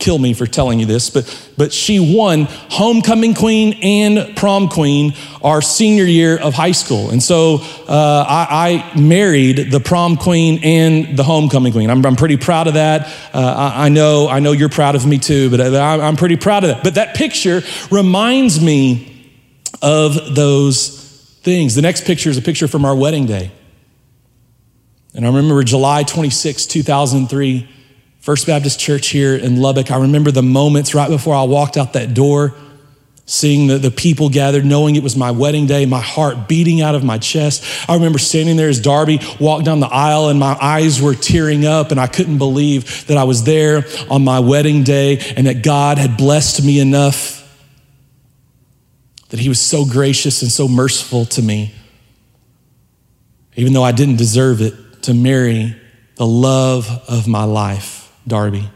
[0.01, 5.13] kill me for telling you this, but, but she won homecoming queen and prom queen
[5.43, 7.11] our senior year of high school.
[7.11, 11.89] And so uh, I, I, married the prom queen and the homecoming queen.
[11.89, 13.07] I'm, I'm pretty proud of that.
[13.33, 16.35] Uh, I, I, know, I know you're proud of me too, but I, I'm pretty
[16.35, 16.83] proud of that.
[16.83, 17.61] But that picture
[17.91, 19.31] reminds me
[19.81, 21.75] of those things.
[21.75, 23.51] The next picture is a picture from our wedding day.
[25.13, 27.69] And I remember July 26, 2003.
[28.21, 29.89] First Baptist Church here in Lubbock.
[29.89, 32.53] I remember the moments right before I walked out that door,
[33.25, 36.93] seeing the, the people gathered, knowing it was my wedding day, my heart beating out
[36.93, 37.89] of my chest.
[37.89, 41.65] I remember standing there as Darby walked down the aisle and my eyes were tearing
[41.65, 45.63] up, and I couldn't believe that I was there on my wedding day and that
[45.63, 47.39] God had blessed me enough
[49.29, 51.73] that He was so gracious and so merciful to me,
[53.55, 55.75] even though I didn't deserve it, to marry
[56.17, 58.00] the love of my life.
[58.27, 58.69] Darby.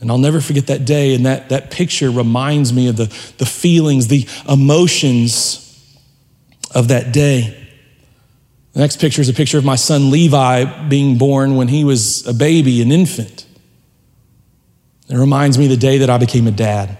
[0.00, 3.06] And I'll never forget that day, and that, that picture reminds me of the,
[3.38, 5.62] the feelings, the emotions
[6.74, 7.66] of that day.
[8.74, 12.26] The next picture is a picture of my son Levi being born when he was
[12.26, 13.46] a baby, an infant.
[15.08, 16.98] It reminds me of the day that I became a dad.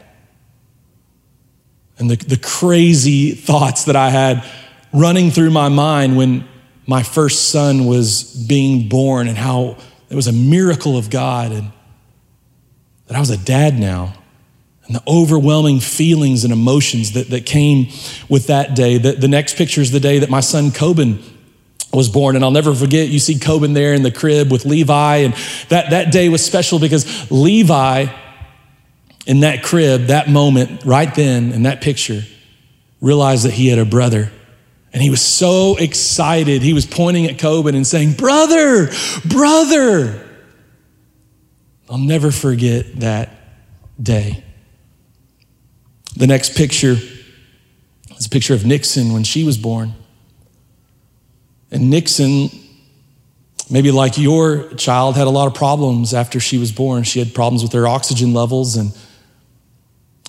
[1.99, 4.45] And the, the crazy thoughts that I had
[4.93, 6.47] running through my mind when
[6.87, 9.77] my first son was being born and how
[10.09, 11.73] it was a miracle of God and
[13.07, 14.14] that I was a dad now.
[14.87, 17.88] And the overwhelming feelings and emotions that, that came
[18.29, 18.99] with that day.
[18.99, 21.23] The, the next picture is the day that my son Coben
[21.92, 22.37] was born.
[22.37, 25.16] And I'll never forget, you see Coben there in the crib with Levi.
[25.16, 25.35] And
[25.71, 28.07] that, that day was special because Levi,
[29.27, 32.23] in that crib, that moment, right then, in that picture,
[33.01, 34.31] realized that he had a brother
[34.96, 36.62] and he was so excited.
[36.62, 38.88] He was pointing at Coben and saying, Brother,
[39.26, 40.26] brother.
[41.90, 43.28] I'll never forget that
[44.02, 44.42] day.
[46.16, 46.96] The next picture
[48.16, 49.92] is a picture of Nixon when she was born.
[51.70, 52.48] And Nixon,
[53.68, 57.02] maybe like your child, had a lot of problems after she was born.
[57.02, 58.76] She had problems with her oxygen levels.
[58.76, 58.96] And,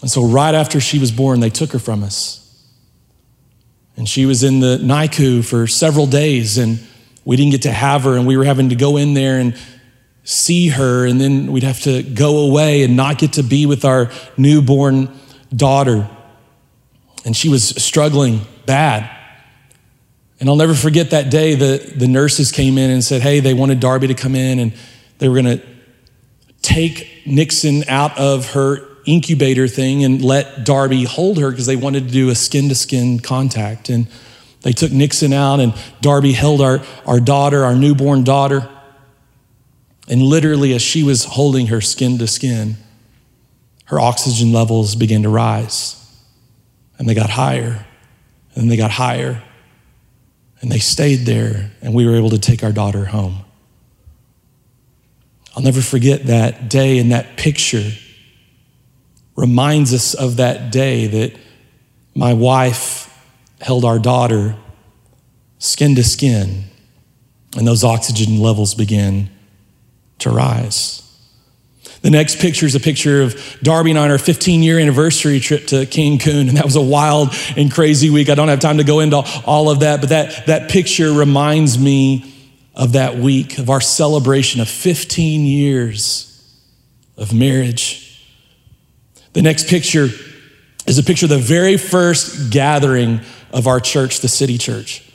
[0.01, 2.43] and so, right after she was born, they took her from us.
[3.97, 6.79] And she was in the NICU for several days, and
[7.25, 9.57] we didn't get to have her, and we were having to go in there and
[10.23, 13.83] see her, and then we'd have to go away and not get to be with
[13.83, 15.09] our newborn
[15.55, 16.07] daughter.
[17.25, 19.09] And she was struggling bad.
[20.39, 23.53] And I'll never forget that day the, the nurses came in and said, Hey, they
[23.53, 24.73] wanted Darby to come in, and
[25.17, 25.65] they were going to
[26.61, 32.07] take Nixon out of her incubator thing and let Darby hold her because they wanted
[32.07, 33.89] to do a skin to skin contact.
[33.89, 34.07] And
[34.61, 38.69] they took Nixon out, and Darby held our, our daughter, our newborn daughter.
[40.09, 42.75] And literally, as she was holding her skin to skin,
[43.85, 45.93] her oxygen levels began to rise.
[46.99, 47.85] And they got higher,
[48.55, 49.41] and they got higher.
[50.59, 53.45] And they stayed there, and we were able to take our daughter home.
[55.55, 57.91] I'll never forget that day and that picture
[59.37, 61.39] reminds us of that day that
[62.15, 63.03] my wife
[63.61, 64.55] held our daughter
[65.59, 66.65] skin to skin,
[67.55, 69.29] and those oxygen levels began
[70.19, 71.03] to rise.
[72.01, 75.39] The next picture is a picture of Darby and I on our 15 year anniversary
[75.39, 76.47] trip to Cancun.
[76.47, 78.29] And that was a wild and crazy week.
[78.29, 81.77] I don't have time to go into all of that, but that, that picture reminds
[81.79, 82.33] me
[82.75, 86.23] of that week, of our celebration of 15 years
[87.17, 88.06] of marriage.
[89.37, 90.09] The next picture
[90.87, 93.21] is a picture of the very first gathering
[93.51, 95.06] of our church, the City Church.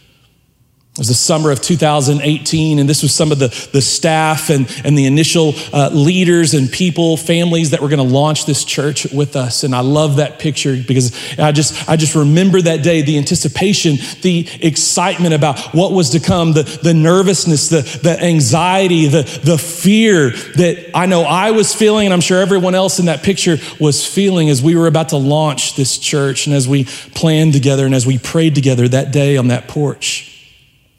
[0.93, 4.71] It was the summer of 2018, and this was some of the, the staff and,
[4.85, 9.07] and the initial uh, leaders and people, families that were going to launch this church
[9.11, 9.65] with us.
[9.65, 13.97] And I love that picture because I just, I just remember that day, the anticipation,
[14.21, 19.57] the excitement about what was to come, the, the nervousness, the, the anxiety, the, the
[19.57, 23.57] fear that I know I was feeling, and I'm sure everyone else in that picture
[23.81, 27.87] was feeling as we were about to launch this church and as we planned together
[27.87, 30.29] and as we prayed together that day on that porch.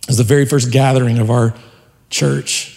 [0.04, 1.54] It was the very first gathering of our
[2.10, 2.70] church.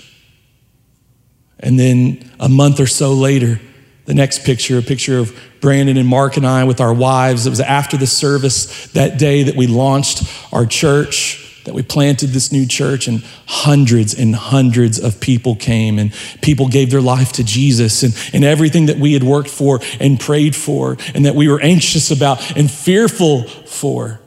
[1.59, 3.61] And then a month or so later,
[4.05, 7.47] the next picture, a picture of Brandon and Mark and I with our wives.
[7.47, 10.23] It was after the service that day that we launched
[10.53, 15.99] our church, that we planted this new church, and hundreds and hundreds of people came,
[15.99, 19.81] and people gave their life to Jesus, and, and everything that we had worked for
[19.99, 24.21] and prayed for, and that we were anxious about and fearful for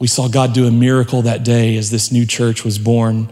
[0.00, 3.28] we saw God do a miracle that day as this new church was born.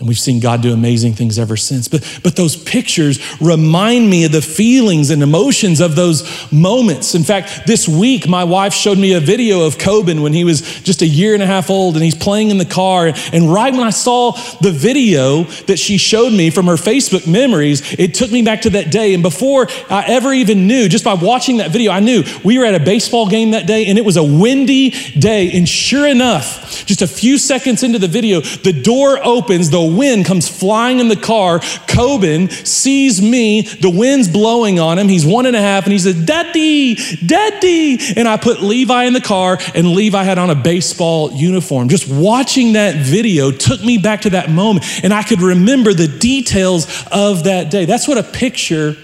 [0.00, 1.86] And we've seen God do amazing things ever since.
[1.86, 7.14] But, but those pictures remind me of the feelings and emotions of those moments.
[7.14, 10.62] In fact, this week, my wife showed me a video of Coben when he was
[10.80, 13.12] just a year and a half old and he's playing in the car.
[13.34, 14.32] And right when I saw
[14.62, 18.70] the video that she showed me from her Facebook memories, it took me back to
[18.70, 19.12] that day.
[19.12, 22.64] And before I ever even knew, just by watching that video, I knew we were
[22.64, 25.50] at a baseball game that day and it was a windy day.
[25.52, 30.26] And sure enough, just a few seconds into the video, the door opens, the wind
[30.26, 31.58] comes flying in the car.
[31.60, 35.08] Coben sees me, the wind's blowing on him.
[35.08, 37.98] He's one and a half, and he says, Daddy, Daddy.
[38.16, 41.88] And I put Levi in the car, and Levi had on a baseball uniform.
[41.88, 46.08] Just watching that video took me back to that moment, and I could remember the
[46.08, 47.84] details of that day.
[47.84, 48.96] That's what a picture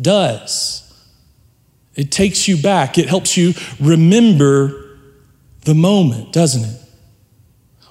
[0.00, 0.78] does.
[1.94, 4.98] It takes you back, it helps you remember
[5.64, 6.81] the moment, doesn't it?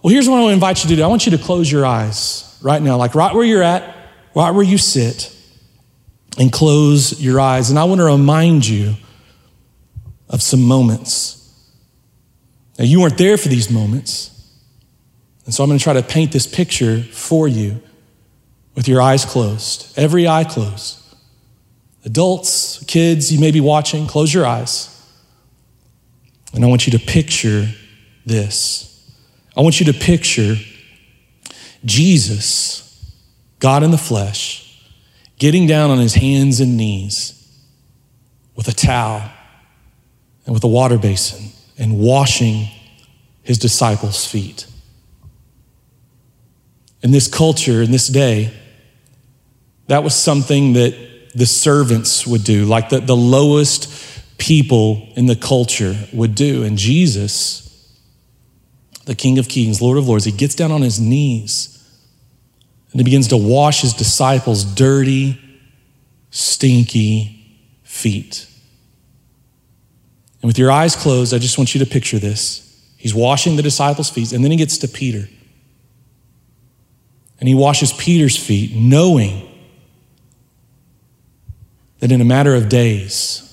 [0.01, 1.71] Well, here's what I want to invite you to do I want you to close
[1.71, 3.95] your eyes right now, like right where you're at,
[4.35, 5.35] right where you sit,
[6.37, 7.69] and close your eyes.
[7.69, 8.95] And I want to remind you
[10.29, 11.37] of some moments.
[12.79, 14.29] Now, you weren't there for these moments.
[15.45, 17.81] And so I'm going to try to paint this picture for you
[18.75, 20.97] with your eyes closed, every eye closed.
[22.05, 24.87] Adults, kids, you may be watching, close your eyes.
[26.53, 27.67] And I want you to picture
[28.25, 28.90] this.
[29.55, 30.55] I want you to picture
[31.83, 33.13] Jesus,
[33.59, 34.81] God in the flesh,
[35.37, 37.37] getting down on his hands and knees
[38.55, 39.29] with a towel
[40.45, 42.67] and with a water basin and washing
[43.43, 44.67] his disciples' feet.
[47.01, 48.53] In this culture, in this day,
[49.87, 50.95] that was something that
[51.33, 53.91] the servants would do, like the, the lowest
[54.37, 56.63] people in the culture would do.
[56.63, 57.70] And Jesus,
[59.05, 61.77] the King of Kings, Lord of Lords, he gets down on his knees
[62.91, 65.39] and he begins to wash his disciples' dirty,
[66.29, 68.47] stinky feet.
[70.41, 72.67] And with your eyes closed, I just want you to picture this.
[72.97, 75.29] He's washing the disciples' feet, and then he gets to Peter.
[77.39, 79.47] And he washes Peter's feet, knowing
[81.99, 83.47] that in a matter of days,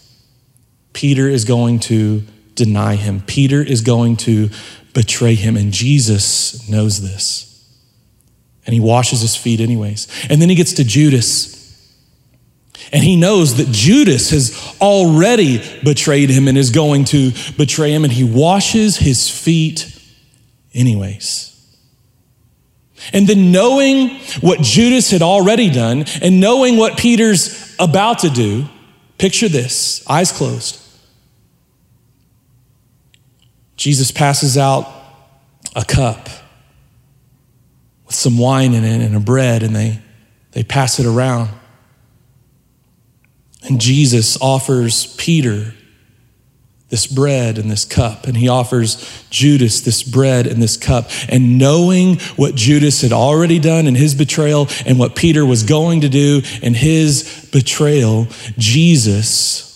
[0.92, 2.22] Peter is going to
[2.55, 3.20] deny him.
[3.20, 4.51] Peter is going to
[4.95, 5.57] betray him.
[5.57, 7.45] And Jesus knows this.
[8.66, 10.09] And he washes his feet, anyways.
[10.28, 11.57] And then he gets to Judas.
[12.93, 18.05] And he knows that Judas has already betrayed him and is going to betray him.
[18.05, 19.99] And he washes his feet,
[20.74, 21.55] anyways.
[23.12, 28.66] And then knowing what Judas had already done and knowing what Peter's about to do,
[29.18, 30.80] picture this eyes closed.
[33.78, 34.92] Jesus passes out
[35.74, 36.28] a cup
[38.04, 40.00] with some wine in it and a bread, and they,
[40.50, 41.48] they pass it around.
[43.62, 45.74] And Jesus offers Peter
[46.88, 51.08] this bread and this cup, and he offers Judas this bread and this cup.
[51.28, 56.00] And knowing what Judas had already done in his betrayal and what Peter was going
[56.00, 58.26] to do in his betrayal,
[58.56, 59.67] Jesus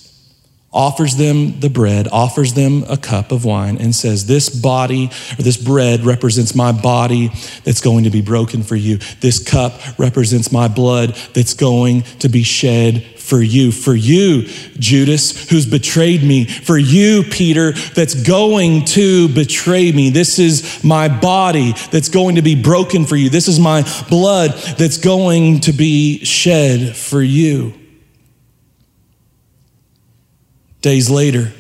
[0.72, 5.42] offers them the bread, offers them a cup of wine, and says, This body or
[5.42, 7.30] this bread represents my body
[7.64, 8.98] that's going to be broken for you.
[9.20, 13.70] This cup represents my blood that's going to be shed for you.
[13.70, 14.46] For you,
[14.78, 16.46] Judas, who's betrayed me.
[16.46, 20.10] For you, Peter, that's going to betray me.
[20.10, 23.28] This is my body that's going to be broken for you.
[23.28, 27.74] This is my blood that's going to be shed for you.
[30.82, 31.52] Days later,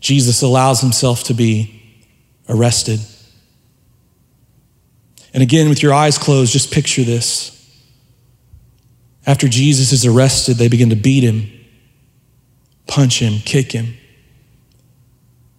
[0.00, 1.82] Jesus allows himself to be
[2.48, 3.00] arrested.
[5.32, 7.50] And again, with your eyes closed, just picture this.
[9.26, 11.50] After Jesus is arrested, they begin to beat him,
[12.86, 13.94] punch him, kick him.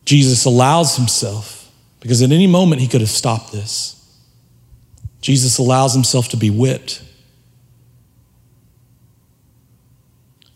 [0.06, 3.94] Jesus allows himself, because at any moment he could have stopped this.
[5.22, 7.02] Jesus allows himself to be whipped.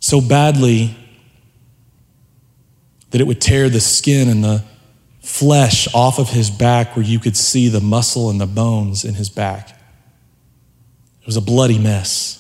[0.10, 0.96] So badly
[3.12, 4.64] that it would tear the skin and the
[5.22, 9.14] flesh off of his back where you could see the muscle and the bones in
[9.14, 9.70] his back.
[11.22, 12.36] It was a bloody mess.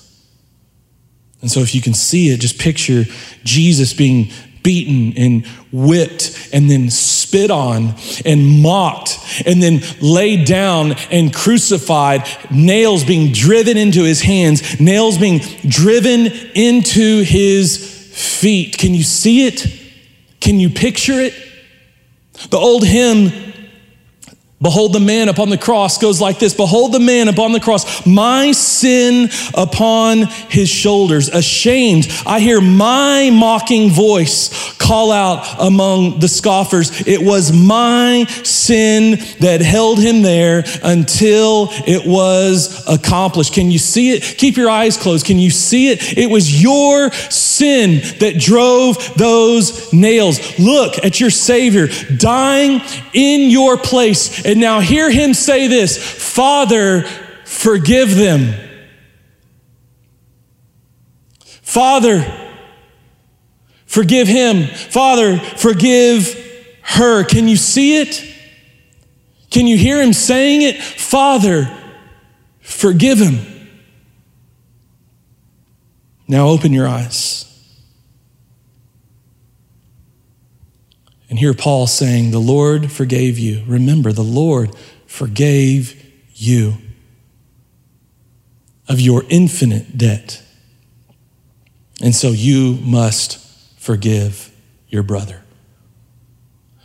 [1.41, 3.05] And so, if you can see it, just picture
[3.43, 4.31] Jesus being
[4.63, 7.95] beaten and whipped and then spit on
[8.25, 15.17] and mocked and then laid down and crucified, nails being driven into his hands, nails
[15.17, 17.77] being driven into his
[18.13, 18.77] feet.
[18.77, 19.65] Can you see it?
[20.39, 21.33] Can you picture it?
[22.49, 23.48] The old hymn
[24.61, 28.05] Behold the man upon the cross goes like this Behold the man upon the cross,
[28.05, 31.29] my sin upon his shoulders.
[31.29, 37.07] Ashamed, I hear my mocking voice call out among the scoffers.
[37.07, 43.53] It was my sin that held him there until it was accomplished.
[43.53, 44.23] Can you see it?
[44.37, 45.25] Keep your eyes closed.
[45.25, 46.17] Can you see it?
[46.17, 50.59] It was your sin that drove those nails.
[50.59, 51.87] Look at your Savior
[52.17, 52.81] dying
[53.13, 57.03] in your place and now hear him say this Father,
[57.45, 58.53] forgive them.
[61.61, 62.25] Father,
[63.85, 64.65] forgive him.
[64.65, 66.33] Father, forgive
[66.81, 67.23] her.
[67.25, 68.25] Can you see it?
[69.51, 70.81] Can you hear him saying it?
[70.81, 71.71] Father,
[72.59, 73.69] forgive him.
[76.27, 77.48] Now open your eyes.
[81.29, 83.63] And here Paul saying, The Lord forgave you.
[83.67, 84.75] Remember, the Lord
[85.05, 85.95] forgave
[86.33, 86.77] you
[88.87, 90.41] of your infinite debt.
[92.01, 93.37] And so you must
[93.77, 94.51] forgive
[94.87, 95.43] your brother.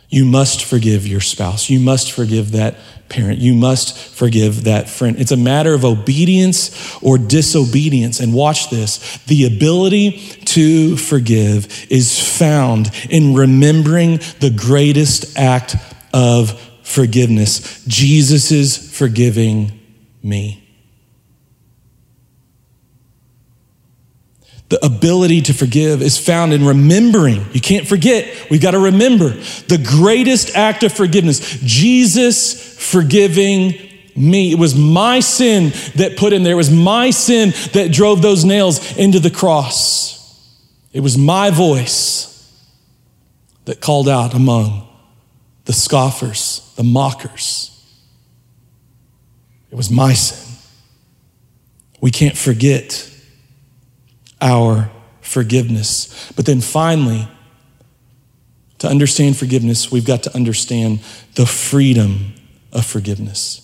[0.09, 1.69] You must forgive your spouse.
[1.69, 2.75] You must forgive that
[3.09, 3.39] parent.
[3.39, 5.19] You must forgive that friend.
[5.19, 8.19] It's a matter of obedience or disobedience.
[8.19, 15.75] And watch this the ability to forgive is found in remembering the greatest act
[16.13, 19.79] of forgiveness Jesus is forgiving
[20.23, 20.64] me.
[24.69, 27.45] The ability to forgive is found in remembering.
[27.53, 28.49] You can't forget.
[28.49, 33.75] We've got to remember the greatest act of forgiveness Jesus forgiving
[34.15, 34.51] me.
[34.51, 36.53] It was my sin that put him there.
[36.53, 40.15] It was my sin that drove those nails into the cross.
[40.93, 42.31] It was my voice
[43.65, 44.87] that called out among
[45.65, 47.71] the scoffers, the mockers.
[49.69, 50.57] It was my sin.
[52.01, 53.11] We can't forget
[54.41, 54.89] our
[55.21, 56.31] forgiveness.
[56.35, 57.27] But then finally,
[58.79, 60.99] to understand forgiveness, we've got to understand
[61.35, 62.33] the freedom
[62.71, 63.61] of forgiveness.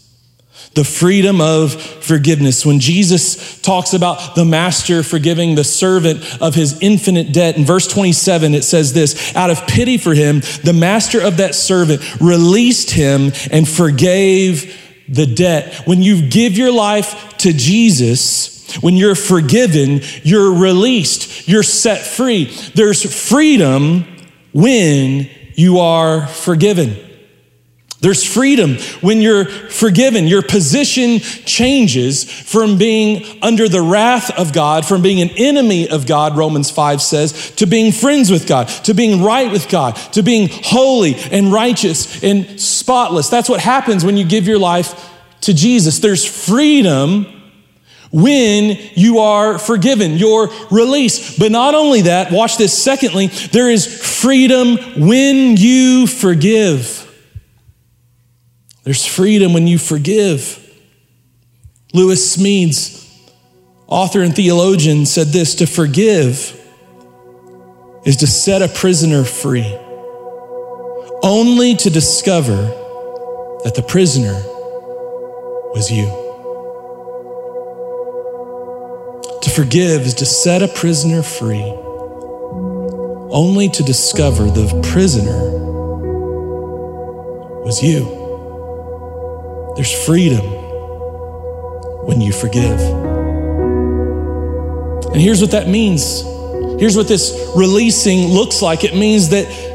[0.73, 2.65] The freedom of forgiveness.
[2.65, 7.87] When Jesus talks about the master forgiving the servant of his infinite debt, in verse
[7.87, 12.91] 27, it says this out of pity for him, the master of that servant released
[12.91, 14.77] him and forgave
[15.09, 15.85] the debt.
[15.85, 22.45] When you give your life to Jesus, when you're forgiven, you're released, you're set free.
[22.75, 24.05] There's freedom
[24.53, 26.95] when you are forgiven.
[28.01, 30.25] There's freedom when you're forgiven.
[30.25, 36.07] Your position changes from being under the wrath of God, from being an enemy of
[36.07, 40.23] God, Romans 5 says, to being friends with God, to being right with God, to
[40.23, 43.29] being holy and righteous and spotless.
[43.29, 45.09] That's what happens when you give your life
[45.41, 45.99] to Jesus.
[45.99, 47.40] There's freedom
[48.11, 51.39] when you are forgiven, you're released.
[51.39, 52.81] But not only that, watch this.
[52.81, 57.07] Secondly, there is freedom when you forgive.
[58.83, 60.57] There's freedom when you forgive.
[61.93, 63.07] Lewis Smedes,
[63.87, 66.57] author and theologian, said this to forgive
[68.05, 69.77] is to set a prisoner free,
[71.23, 72.55] only to discover
[73.63, 74.33] that the prisoner
[75.73, 76.20] was you.
[79.41, 81.63] To forgive is to set a prisoner free,
[83.31, 85.49] only to discover the prisoner
[87.63, 88.05] was you.
[89.75, 90.45] There's freedom
[92.05, 92.79] when you forgive.
[95.11, 96.21] And here's what that means.
[96.79, 99.70] Here's what this releasing looks like it means that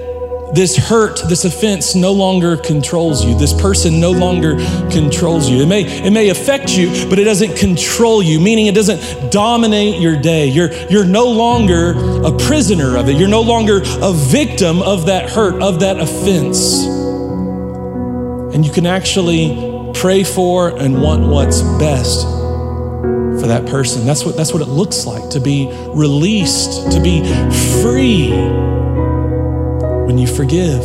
[0.55, 3.37] this hurt, this offense no longer controls you.
[3.37, 4.57] This person no longer
[4.91, 5.63] controls you.
[5.63, 10.01] It may, it may affect you, but it doesn't control you, meaning it doesn't dominate
[10.01, 10.47] your day.
[10.47, 11.95] You're, you're no longer
[12.25, 13.17] a prisoner of it.
[13.17, 16.85] You're no longer a victim of that hurt, of that offense.
[18.55, 24.07] And you can actually pray for and want what's best for that person.
[24.07, 27.21] That's what, that's what it looks like to be released, to be
[27.83, 28.31] free
[30.07, 30.83] when you forgive.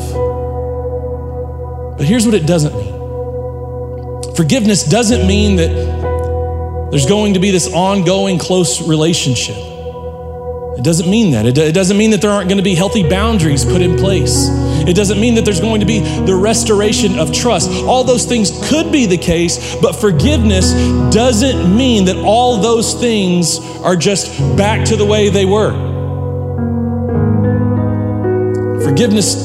[1.98, 7.72] But here's what it doesn't mean forgiveness doesn't mean that there's going to be this
[7.72, 9.56] ongoing close relationship.
[9.56, 11.46] It doesn't mean that.
[11.46, 14.48] It doesn't mean that there aren't going to be healthy boundaries put in place.
[14.88, 17.70] It doesn't mean that there's going to be the restoration of trust.
[17.84, 20.74] All those things could be the case, but forgiveness
[21.14, 25.91] doesn't mean that all those things are just back to the way they were.
[28.92, 29.36] Forgiveness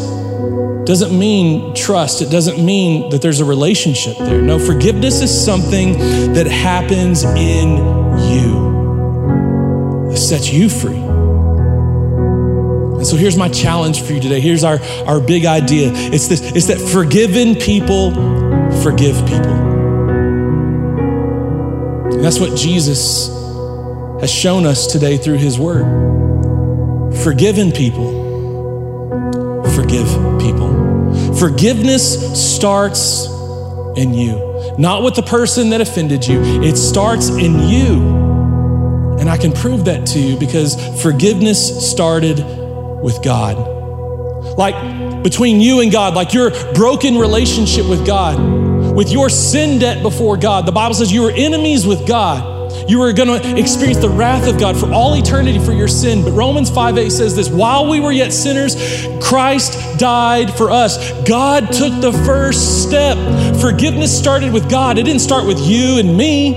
[0.86, 2.20] doesn't mean trust.
[2.20, 4.42] It doesn't mean that there's a relationship there.
[4.42, 5.92] No, forgiveness is something
[6.32, 7.76] that happens in
[8.28, 10.96] you, that sets you free.
[12.96, 14.40] And so here's my challenge for you today.
[14.40, 15.92] Here's our, our big idea.
[15.94, 18.10] It's this, it's that forgiven people
[18.82, 19.54] forgive people.
[22.14, 23.28] And that's what Jesus
[24.20, 25.84] has shown us today through his word.
[27.22, 28.15] Forgiven people
[29.76, 30.08] forgive
[30.40, 31.34] people.
[31.38, 33.26] Forgiveness starts
[33.96, 36.42] in you, not with the person that offended you.
[36.62, 38.16] It starts in you.
[39.20, 42.38] And I can prove that to you because forgiveness started
[43.02, 43.56] with God.
[44.56, 48.38] Like between you and God, like your broken relationship with God,
[48.94, 50.66] with your sin debt before God.
[50.66, 52.55] The Bible says you were enemies with God.
[52.88, 56.22] You were going to experience the wrath of God for all eternity for your sin.
[56.22, 58.76] But Romans 5 8 says this while we were yet sinners,
[59.20, 61.12] Christ died for us.
[61.22, 63.16] God took the first step.
[63.60, 66.54] Forgiveness started with God, it didn't start with you and me.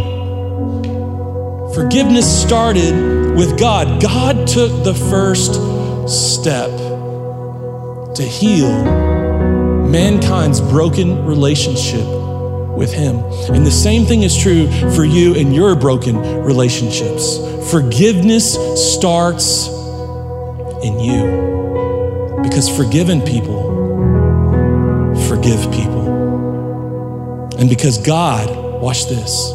[1.74, 4.02] Forgiveness started with God.
[4.02, 5.54] God took the first
[6.08, 6.70] step
[8.16, 8.70] to heal
[9.90, 12.19] mankind's broken relationship
[12.80, 13.18] with Him.
[13.54, 17.38] And the same thing is true for you and your broken relationships.
[17.70, 18.56] Forgiveness
[18.96, 19.68] starts
[20.82, 23.70] in you because forgiven people
[25.30, 26.08] forgive people.
[27.60, 29.54] And because God, watch this,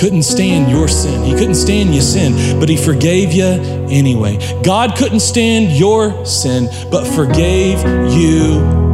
[0.00, 1.24] couldn't stand your sin.
[1.24, 4.38] He couldn't stand your sin, but He forgave you anyway.
[4.62, 7.78] God couldn't stand your sin, but forgave
[8.12, 8.85] you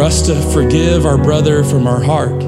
[0.00, 2.40] for us to forgive our brother from our heart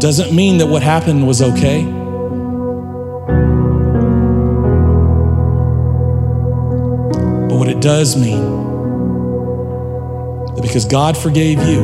[0.00, 1.82] doesn't mean that what happened was okay.
[7.48, 8.40] But what it does mean
[10.54, 11.80] that because God forgave you,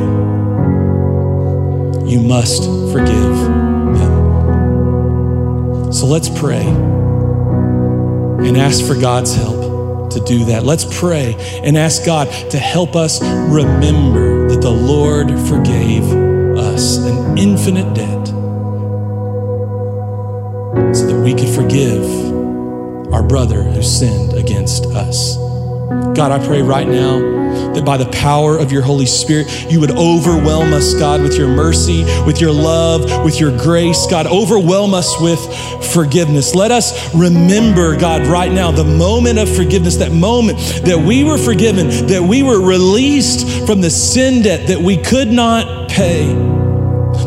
[2.07, 2.63] you must
[2.93, 3.35] forgive
[3.97, 5.91] them.
[5.91, 6.65] So let's pray
[8.45, 9.48] and ask for God's help
[10.11, 10.63] to do that.
[10.63, 16.03] Let's pray and ask God to help us remember that the Lord forgave
[16.57, 18.27] us an infinite debt
[20.95, 22.03] so that we could forgive
[23.13, 25.37] our brother who sinned against us.
[26.15, 27.38] God, I pray right now
[27.73, 31.47] that by the power of your Holy Spirit, you would overwhelm us, God, with your
[31.47, 34.07] mercy, with your love, with your grace.
[34.07, 35.39] God, overwhelm us with
[35.93, 36.55] forgiveness.
[36.55, 41.37] Let us remember, God, right now, the moment of forgiveness, that moment that we were
[41.37, 46.49] forgiven, that we were released from the sin debt that we could not pay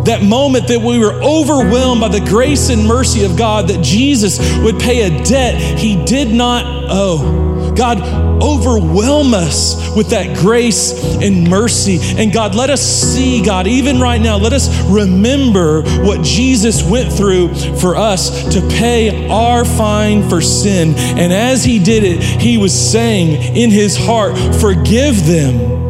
[0.04, 4.38] that moment that we were overwhelmed by the grace and mercy of God, that Jesus
[4.62, 7.51] would pay a debt he did not owe.
[7.76, 8.00] God,
[8.42, 10.92] overwhelm us with that grace
[11.22, 11.98] and mercy.
[12.00, 17.12] And God, let us see, God, even right now, let us remember what Jesus went
[17.12, 20.94] through for us to pay our fine for sin.
[20.96, 25.82] And as he did it, he was saying in his heart, Forgive them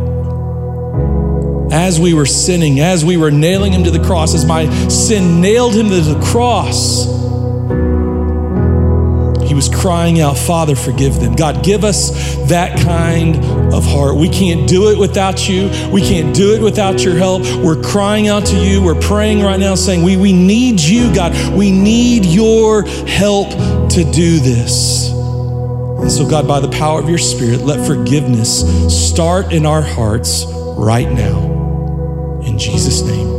[1.73, 5.41] as we were sinning, as we were nailing him to the cross, as my sin
[5.41, 7.07] nailed him to the cross,
[9.53, 11.37] He was crying out, Father, forgive them.
[11.37, 13.37] God, give us that kind
[13.75, 14.17] of heart.
[14.17, 15.71] We can't do it without you.
[15.93, 17.43] We can't do it without your help.
[17.63, 18.83] We're crying out to you.
[18.83, 21.35] We're praying right now saying, We, we need you, God.
[21.53, 23.51] We need your help
[23.91, 25.11] to do this.
[25.11, 28.63] And so, God, by the power of your Spirit, let forgiveness
[29.11, 30.47] start in our hearts
[30.79, 32.41] right now.
[32.47, 33.32] In Jesus' name.